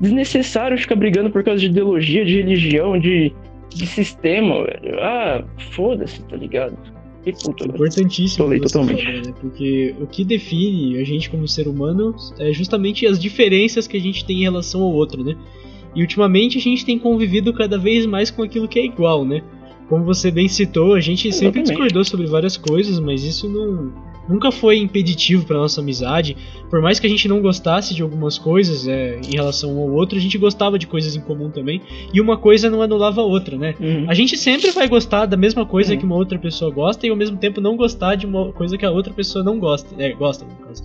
[0.00, 3.30] desnecessário ficar brigando por causa de ideologia, de religião, de,
[3.68, 4.98] de sistema, velho.
[5.00, 6.78] Ah, foda-se, tá ligado?
[7.22, 8.46] Que puta, Importantíssimo.
[8.46, 9.04] Falei totalmente.
[9.04, 9.34] Falou, né?
[9.38, 14.00] Porque o que define a gente como ser humano é justamente as diferenças que a
[14.00, 15.36] gente tem em relação ao outro, né?
[15.94, 19.42] E ultimamente a gente tem convivido cada vez mais com aquilo que é igual, né?
[19.90, 23.92] Como você bem citou, a gente sempre discordou sobre várias coisas, mas isso não,
[24.28, 26.36] nunca foi impeditivo para nossa amizade.
[26.70, 30.16] Por mais que a gente não gostasse de algumas coisas é, em relação ao outro,
[30.16, 31.82] a gente gostava de coisas em comum também.
[32.14, 33.74] E uma coisa não anulava a outra, né?
[33.80, 34.04] Uhum.
[34.08, 35.98] A gente sempre vai gostar da mesma coisa uhum.
[35.98, 38.86] que uma outra pessoa gosta e ao mesmo tempo não gostar de uma coisa que
[38.86, 39.92] a outra pessoa não gosta.
[40.00, 40.84] É, gosta, no caso.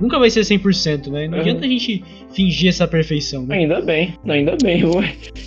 [0.00, 1.28] Nunca vai ser 100%, né?
[1.28, 1.40] Não uhum.
[1.42, 2.02] adianta a gente
[2.32, 3.58] fingir essa perfeição, né?
[3.58, 4.82] Ainda bem, ainda bem.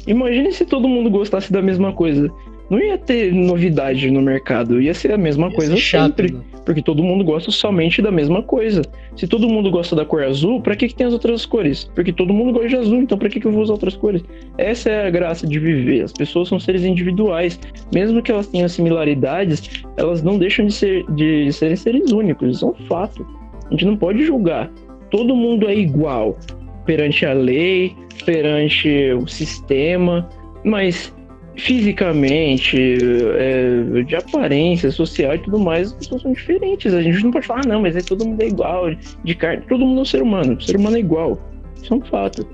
[0.06, 2.32] Imagine se todo mundo gostasse da mesma coisa
[2.70, 6.34] não ia ter novidade no mercado, ia ser a mesma ia coisa chato, sempre.
[6.34, 6.42] Né?
[6.66, 8.84] Porque todo mundo gosta somente da mesma coisa.
[9.16, 11.90] Se todo mundo gosta da cor azul, para que, que tem as outras cores?
[11.96, 14.24] Porque todo mundo gosta de azul, então para que, que eu vou usar outras cores?
[14.58, 16.04] Essa é a graça de viver.
[16.04, 17.60] As pessoas são seres individuais.
[17.94, 22.58] Mesmo que elas tenham similaridades, elas não deixam de, ser, de serem seres únicos.
[22.58, 23.26] Isso é um fato.
[23.66, 24.72] A gente não pode julgar.
[25.10, 26.38] Todo mundo é igual
[26.86, 27.96] perante a lei,
[28.26, 30.30] perante o sistema,
[30.64, 31.14] mas
[31.56, 32.98] fisicamente,
[33.38, 36.94] é, de aparência social e tudo mais, as pessoas são diferentes.
[36.94, 38.92] A gente não pode falar, ah, não, mas é todo mundo é igual,
[39.24, 39.64] de carne.
[39.68, 41.40] Todo mundo é um ser humano, o ser humano é igual.
[41.82, 42.48] Isso é um fato.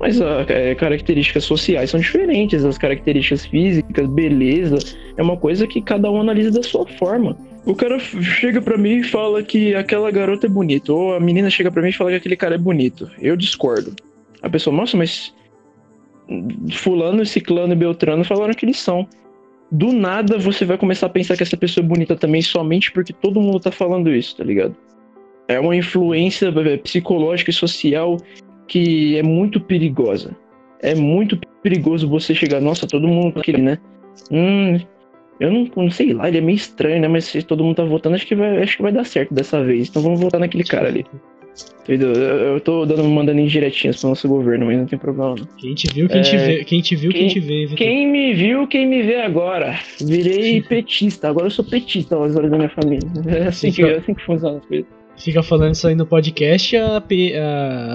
[0.00, 4.78] Mas as é, características sociais são diferentes, as características físicas, beleza,
[5.16, 7.36] é uma coisa que cada um analisa da sua forma.
[7.64, 11.48] O cara chega para mim e fala que aquela garota é bonita, ou a menina
[11.48, 13.08] chega para mim e fala que aquele cara é bonito.
[13.18, 13.94] Eu discordo.
[14.42, 15.32] A pessoa, nossa, mas
[16.72, 19.06] fulano, ciclano e beltrano falaram que eles são.
[19.70, 23.12] Do nada você vai começar a pensar que essa pessoa é bonita também somente porque
[23.12, 24.76] todo mundo tá falando isso, tá ligado?
[25.48, 28.18] É uma influência é, psicológica e social
[28.66, 30.36] que é muito perigosa.
[30.80, 33.78] É muito perigoso você chegar, nossa, todo mundo aquele, né?
[34.30, 34.78] Hum,
[35.40, 37.08] eu não, não, sei lá, ele é meio estranho, né?
[37.08, 39.62] Mas se todo mundo tá votando, acho que vai, acho que vai dar certo dessa
[39.62, 39.88] vez.
[39.88, 41.04] Então vamos votar naquele cara ali.
[41.86, 45.34] Eu tô dando, mandando indiretinhas pro nosso governo, mas não tem problema.
[45.34, 45.46] Não.
[45.58, 46.22] Quem te viu, quem é...
[46.22, 46.64] te vê.
[46.64, 47.66] Quem te viu, quem, quem te vê.
[47.66, 47.76] Vitor.
[47.76, 49.78] Quem me viu, quem me vê agora.
[50.00, 51.28] Virei petista.
[51.28, 53.06] Agora eu sou petista aos olhos da minha família.
[53.26, 54.86] É assim, que, é assim que funciona as coisas.
[55.16, 56.96] Fica falando isso aí no podcast, a,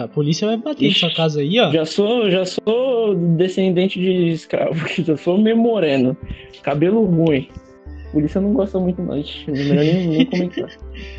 [0.04, 1.70] a polícia vai bater Ixi, na sua casa aí, ó.
[1.70, 6.16] Já sou, já sou descendente de escravo, já sou meio moreno.
[6.64, 7.50] Cabelo ruim.
[8.08, 9.16] A polícia não gosta muito, não.
[9.48, 10.70] Melhor nem, nem comentar.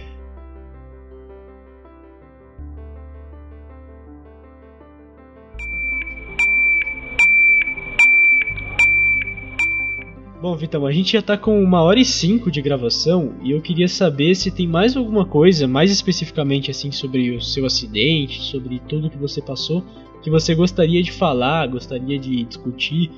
[10.41, 13.61] Bom, Vitão, a gente já tá com uma hora e cinco de gravação e eu
[13.61, 18.81] queria saber se tem mais alguma coisa, mais especificamente assim, sobre o seu acidente, sobre
[18.89, 19.85] tudo que você passou,
[20.23, 23.11] que você gostaria de falar, gostaria de discutir.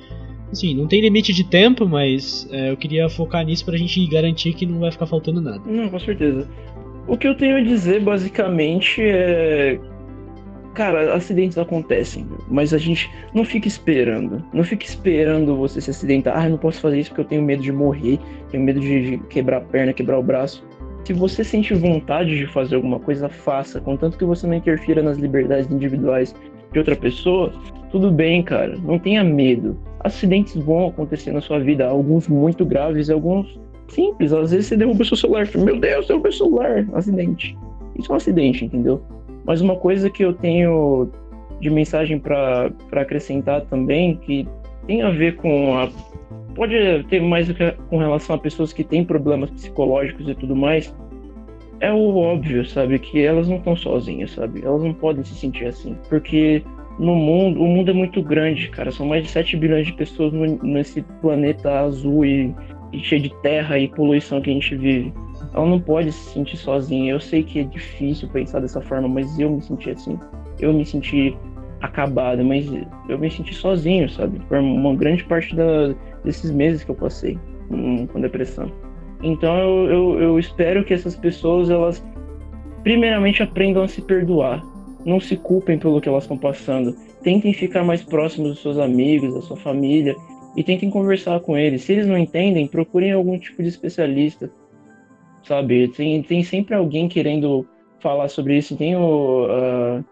[0.50, 4.52] Assim, não tem limite de tempo, mas é, eu queria focar nisso pra gente garantir
[4.52, 5.62] que não vai ficar faltando nada.
[5.64, 6.48] Não, com certeza.
[7.06, 9.78] O que eu tenho a dizer basicamente é
[10.74, 14.42] Cara, acidentes acontecem, mas a gente não fica esperando.
[14.54, 16.36] Não fica esperando você se acidentar.
[16.36, 18.18] Ah, não posso fazer isso porque eu tenho medo de morrer,
[18.50, 20.64] tenho medo de quebrar a perna, quebrar o braço.
[21.04, 25.18] Se você sente vontade de fazer alguma coisa, faça, contanto que você não interfira nas
[25.18, 26.34] liberdades individuais
[26.72, 27.52] de outra pessoa,
[27.90, 28.78] tudo bem, cara.
[28.78, 29.76] Não tenha medo.
[30.00, 34.32] Acidentes vão acontecer na sua vida, alguns muito graves, alguns simples.
[34.32, 35.46] Às vezes você derruba o seu celular.
[35.54, 36.86] Meu Deus, derrubei o celular.
[36.94, 37.56] Acidente.
[37.98, 39.02] Isso é um acidente, entendeu?
[39.44, 41.10] Mas uma coisa que eu tenho
[41.60, 44.46] de mensagem para acrescentar também, que
[44.86, 45.88] tem a ver com a.
[46.54, 46.74] Pode
[47.08, 47.48] ter mais
[47.88, 50.94] com relação a pessoas que têm problemas psicológicos e tudo mais.
[51.80, 52.98] É o óbvio, sabe?
[52.98, 54.62] Que elas não estão sozinhas, sabe?
[54.64, 55.96] Elas não podem se sentir assim.
[56.08, 56.62] Porque
[56.98, 58.92] no mundo, o mundo é muito grande, cara.
[58.92, 62.54] São mais de 7 bilhões de pessoas no, nesse planeta azul e,
[62.92, 65.12] e cheio de terra e poluição que a gente vive
[65.54, 67.12] ela não pode se sentir sozinha.
[67.12, 70.18] Eu sei que é difícil pensar dessa forma, mas eu me senti assim.
[70.58, 71.36] Eu me senti
[71.80, 72.66] acabado, mas
[73.08, 74.40] eu me senti sozinho, sabe?
[74.48, 75.94] Por uma grande parte da,
[76.24, 77.38] desses meses que eu passei
[77.68, 78.70] com, com depressão.
[79.22, 82.02] Então eu, eu, eu espero que essas pessoas, elas
[82.82, 84.62] primeiramente aprendam a se perdoar.
[85.04, 86.94] Não se culpem pelo que elas estão passando.
[87.22, 90.14] Tentem ficar mais próximos dos seus amigos, da sua família
[90.56, 91.82] e tentem conversar com eles.
[91.82, 94.50] Se eles não entendem, procurem algum tipo de especialista
[95.42, 95.88] sabe?
[95.88, 97.66] Tem, tem sempre alguém querendo
[98.00, 98.76] falar sobre isso.
[98.76, 100.04] Tem, o, uh,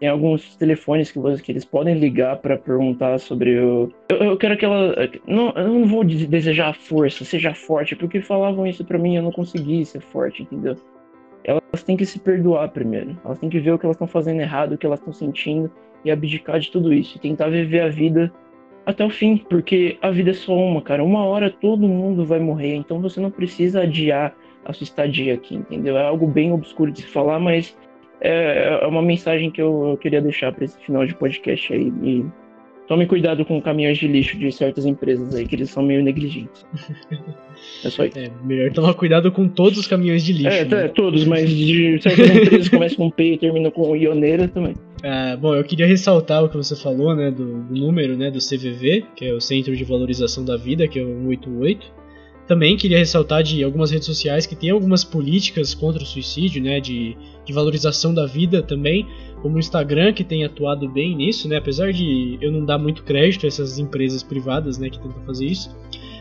[0.00, 3.90] tem alguns telefones que, que eles podem ligar para perguntar sobre o.
[4.08, 4.94] Eu, eu, quero que ela.
[5.26, 9.32] Não, eu não vou desejar força, seja forte, porque falavam isso para mim eu não
[9.32, 10.76] consegui ser forte, entendeu?
[11.44, 13.18] Elas têm que se perdoar primeiro.
[13.24, 15.70] Elas têm que ver o que elas estão fazendo errado, o que elas estão sentindo
[16.04, 17.16] e abdicar de tudo isso.
[17.16, 18.32] E tentar viver a vida
[18.86, 21.04] até o fim, porque a vida é só uma, cara.
[21.04, 25.56] Uma hora todo mundo vai morrer, então você não precisa adiar a sua estadia aqui,
[25.56, 25.96] entendeu?
[25.96, 27.76] É algo bem obscuro de se falar, mas
[28.20, 31.92] é, é uma mensagem que eu, eu queria deixar para esse final de podcast aí.
[32.02, 32.24] E
[32.86, 36.66] tome cuidado com caminhões de lixo de certas empresas aí, que eles são meio negligentes.
[37.84, 38.14] É só isso.
[38.24, 40.48] É, melhor tomar cuidado com todos os caminhões de lixo.
[40.48, 40.84] É, né?
[40.84, 44.74] é todos, mas de certas empresas começam com P e terminam com Ioneira também.
[45.06, 48.38] Ah, bom, eu queria ressaltar o que você falou, né, do, do, número, né, do
[48.38, 51.92] CVV, que é o Centro de Valorização da Vida, que é o 188.
[52.46, 56.78] Também queria ressaltar de algumas redes sociais que tem algumas políticas contra o suicídio, né,
[56.78, 59.06] de, de valorização da vida também,
[59.40, 63.02] como o Instagram que tem atuado bem nisso, né, apesar de eu não dar muito
[63.02, 65.74] crédito a essas empresas privadas, né, que tentam fazer isso.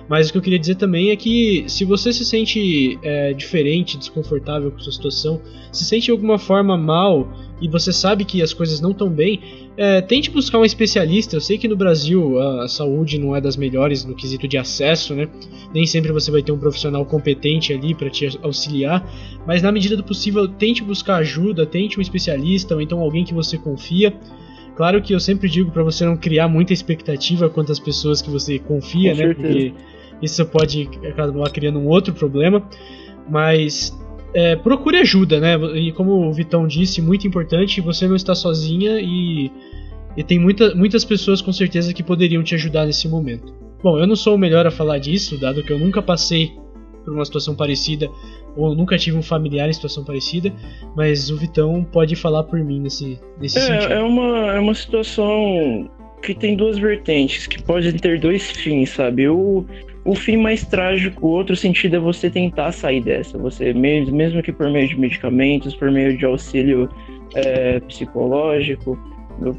[0.08, 3.98] Mas o que eu queria dizer também é que se você se sente é, diferente,
[3.98, 8.54] desconfortável com sua situação, se sente de alguma forma mal e você sabe que as
[8.54, 9.40] coisas não estão bem,
[9.76, 11.36] é, tente buscar um especialista.
[11.36, 15.16] Eu sei que no Brasil a, saúde não é das melhores no quesito de acesso,
[15.16, 15.28] né?
[15.74, 19.08] Nem sempre você vai ter um profissional competente ali para te auxiliar,
[19.48, 23.34] mas na medida do possível tente buscar ajuda, tente um especialista ou então alguém que
[23.34, 24.14] você confia.
[24.76, 28.30] Claro que eu sempre digo para você não criar muita expectativa quanto às pessoas que
[28.30, 29.28] você confia, Com né?
[29.28, 29.36] Certeza.
[29.36, 29.74] Porque
[30.22, 32.68] isso pode acabar criando um outro problema.
[33.30, 33.96] Mas
[34.34, 35.56] é, procure ajuda, né?
[35.76, 39.52] E como o Vitão disse, muito importante, você não está sozinha e,
[40.18, 43.54] e tem muita, muitas pessoas com certeza que poderiam te ajudar nesse momento.
[43.84, 46.54] Bom, eu não sou o melhor a falar disso, dado que eu nunca passei
[47.04, 48.10] por uma situação parecida
[48.56, 50.54] ou nunca tive um familiar em situação parecida,
[50.96, 53.94] mas o Vitão pode falar por mim nesse, nesse é, sentido.
[53.94, 55.90] É uma, é uma situação
[56.22, 59.28] que tem duas vertentes, que podem ter dois fins, sabe?
[59.28, 59.66] O,
[60.06, 63.38] o fim mais trágico, o outro sentido é você tentar sair dessa.
[63.38, 66.90] Você, mesmo que por meio de medicamentos, por meio de auxílio
[67.36, 68.98] é, psicológico,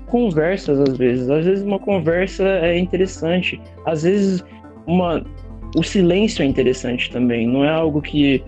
[0.07, 1.31] conversas às vezes.
[1.31, 3.61] Às vezes uma conversa é interessante.
[3.87, 4.45] Às vezes
[4.87, 5.25] uma,
[5.77, 7.47] o silêncio é interessante também.
[7.47, 8.43] Não é algo que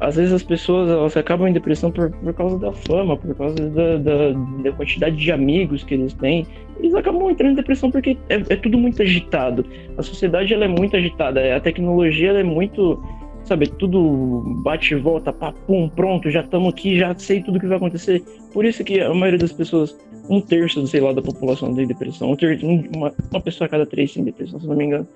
[0.00, 3.54] às vezes as pessoas elas acabam em depressão por, por causa da fama, por causa
[3.54, 4.32] da, da,
[4.62, 6.46] da, quantidade de amigos que eles têm.
[6.78, 9.64] Eles acabam entrando em depressão porque é, é tudo muito agitado.
[9.98, 12.98] A sociedade ela é muito agitada, a tecnologia ela é muito,
[13.44, 17.66] sabe, tudo bate e volta, pá, pum, pronto, já estamos aqui, já sei tudo que
[17.66, 18.22] vai acontecer.
[18.54, 19.94] Por isso que a maioria das pessoas,
[20.30, 23.84] um terço, sei lá, da população tem depressão, um terço, uma, uma pessoa a cada
[23.84, 25.06] três tem depressão, se não me engano.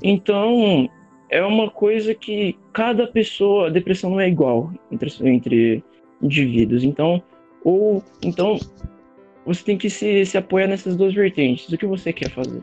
[0.00, 0.88] Então,
[1.32, 5.84] é uma coisa que cada pessoa, a depressão não é igual entre, entre
[6.20, 6.84] indivíduos.
[6.84, 7.22] Então,
[7.64, 8.58] ou então
[9.46, 11.72] você tem que se, se apoiar nessas duas vertentes.
[11.72, 12.62] O que você quer fazer?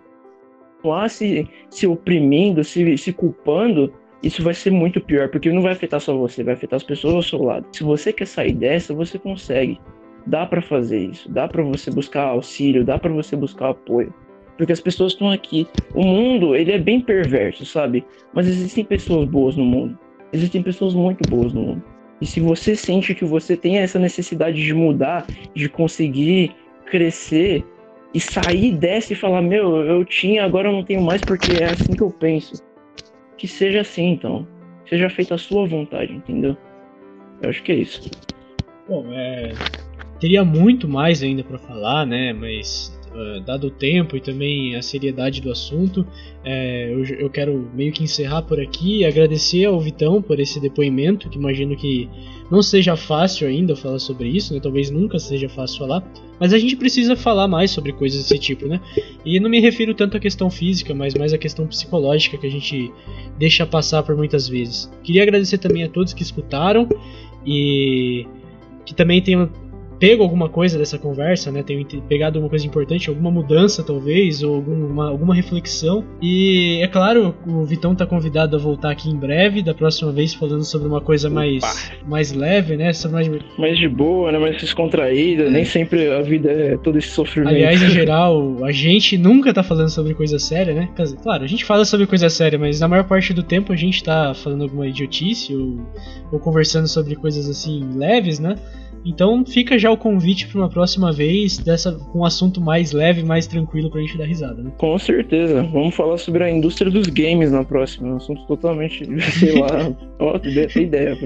[0.84, 3.92] Lá se, se oprimindo, se, se culpando,
[4.22, 7.16] isso vai ser muito pior, porque não vai afetar só você, vai afetar as pessoas
[7.16, 7.66] ao seu lado.
[7.72, 9.82] Se você quer sair dessa, você consegue.
[10.28, 14.14] Dá para fazer isso, dá para você buscar auxílio, dá para você buscar apoio
[14.60, 15.66] porque as pessoas estão aqui.
[15.96, 18.04] O mundo, ele é bem perverso, sabe?
[18.34, 19.98] Mas existem pessoas boas no mundo.
[20.34, 21.84] Existem pessoas muito boas no mundo.
[22.20, 26.52] E se você sente que você tem essa necessidade de mudar, de conseguir
[26.88, 27.64] crescer
[28.14, 31.68] e sair dessa e falar, meu, eu tinha, agora eu não tenho mais porque é
[31.68, 32.62] assim que eu penso.
[33.38, 34.46] Que seja assim, então.
[34.90, 36.58] Seja feita a sua vontade, entendeu?
[37.42, 38.12] Eu acho que é isso.
[38.90, 39.54] Bom, é...
[40.20, 42.34] teria muito mais ainda para falar, né?
[42.34, 46.06] Mas uh, dado o tempo e também a seriedade do assunto,
[46.44, 50.60] é, eu, eu, quero meio que encerrar por aqui e agradecer ao Vitão por esse
[50.60, 52.10] depoimento, que imagino que
[52.50, 54.60] não seja fácil ainda falar sobre isso, né?
[54.60, 56.04] talvez nunca seja fácil falar,
[56.40, 58.80] mas a gente precisa falar mais sobre coisas desse tipo, né?
[59.26, 62.52] E não me refiro tanto à questão física, mas mais à questão psicológica que a
[62.52, 62.92] gente
[63.38, 64.92] deixa passar por muitas vezes.
[65.04, 66.88] Queria agradecer também a todos que escutaram
[67.46, 68.26] e
[68.86, 69.50] que também tenham
[70.00, 71.62] pego alguma coisa dessa conversa, né?
[71.62, 76.06] Tenho pegado alguma coisa importante, alguma mudança talvez, ou alguma, alguma reflexão.
[76.22, 80.34] E é claro, o Vitão tá convidado a voltar aqui em breve, da próxima vez
[80.34, 82.92] falando sobre uma coisa mais, mais leve, né?
[83.12, 83.30] Mais...
[83.58, 84.40] mais de boa, né?
[84.40, 85.50] Mais descontraída, é.
[85.50, 87.54] nem sempre a vida é todo esse sofrimento.
[87.54, 90.90] Aliás, em geral, a gente nunca tá falando sobre coisa séria, né?
[91.22, 94.04] Claro, a gente fala sobre coisa séria, mas na maior parte do tempo a gente
[94.04, 95.80] tá falando alguma idiotice ou,
[96.32, 98.56] ou conversando sobre coisas assim leves, né?
[99.06, 103.24] Então fica já o convite para uma próxima vez, dessa com um assunto mais leve,
[103.24, 104.72] mais tranquilo pra gente dar risada, né?
[104.78, 105.64] Com certeza.
[105.64, 108.10] Vamos falar sobre a indústria dos games na próxima.
[108.10, 111.18] Um assunto totalmente, sei lá, ó, oh, ideia.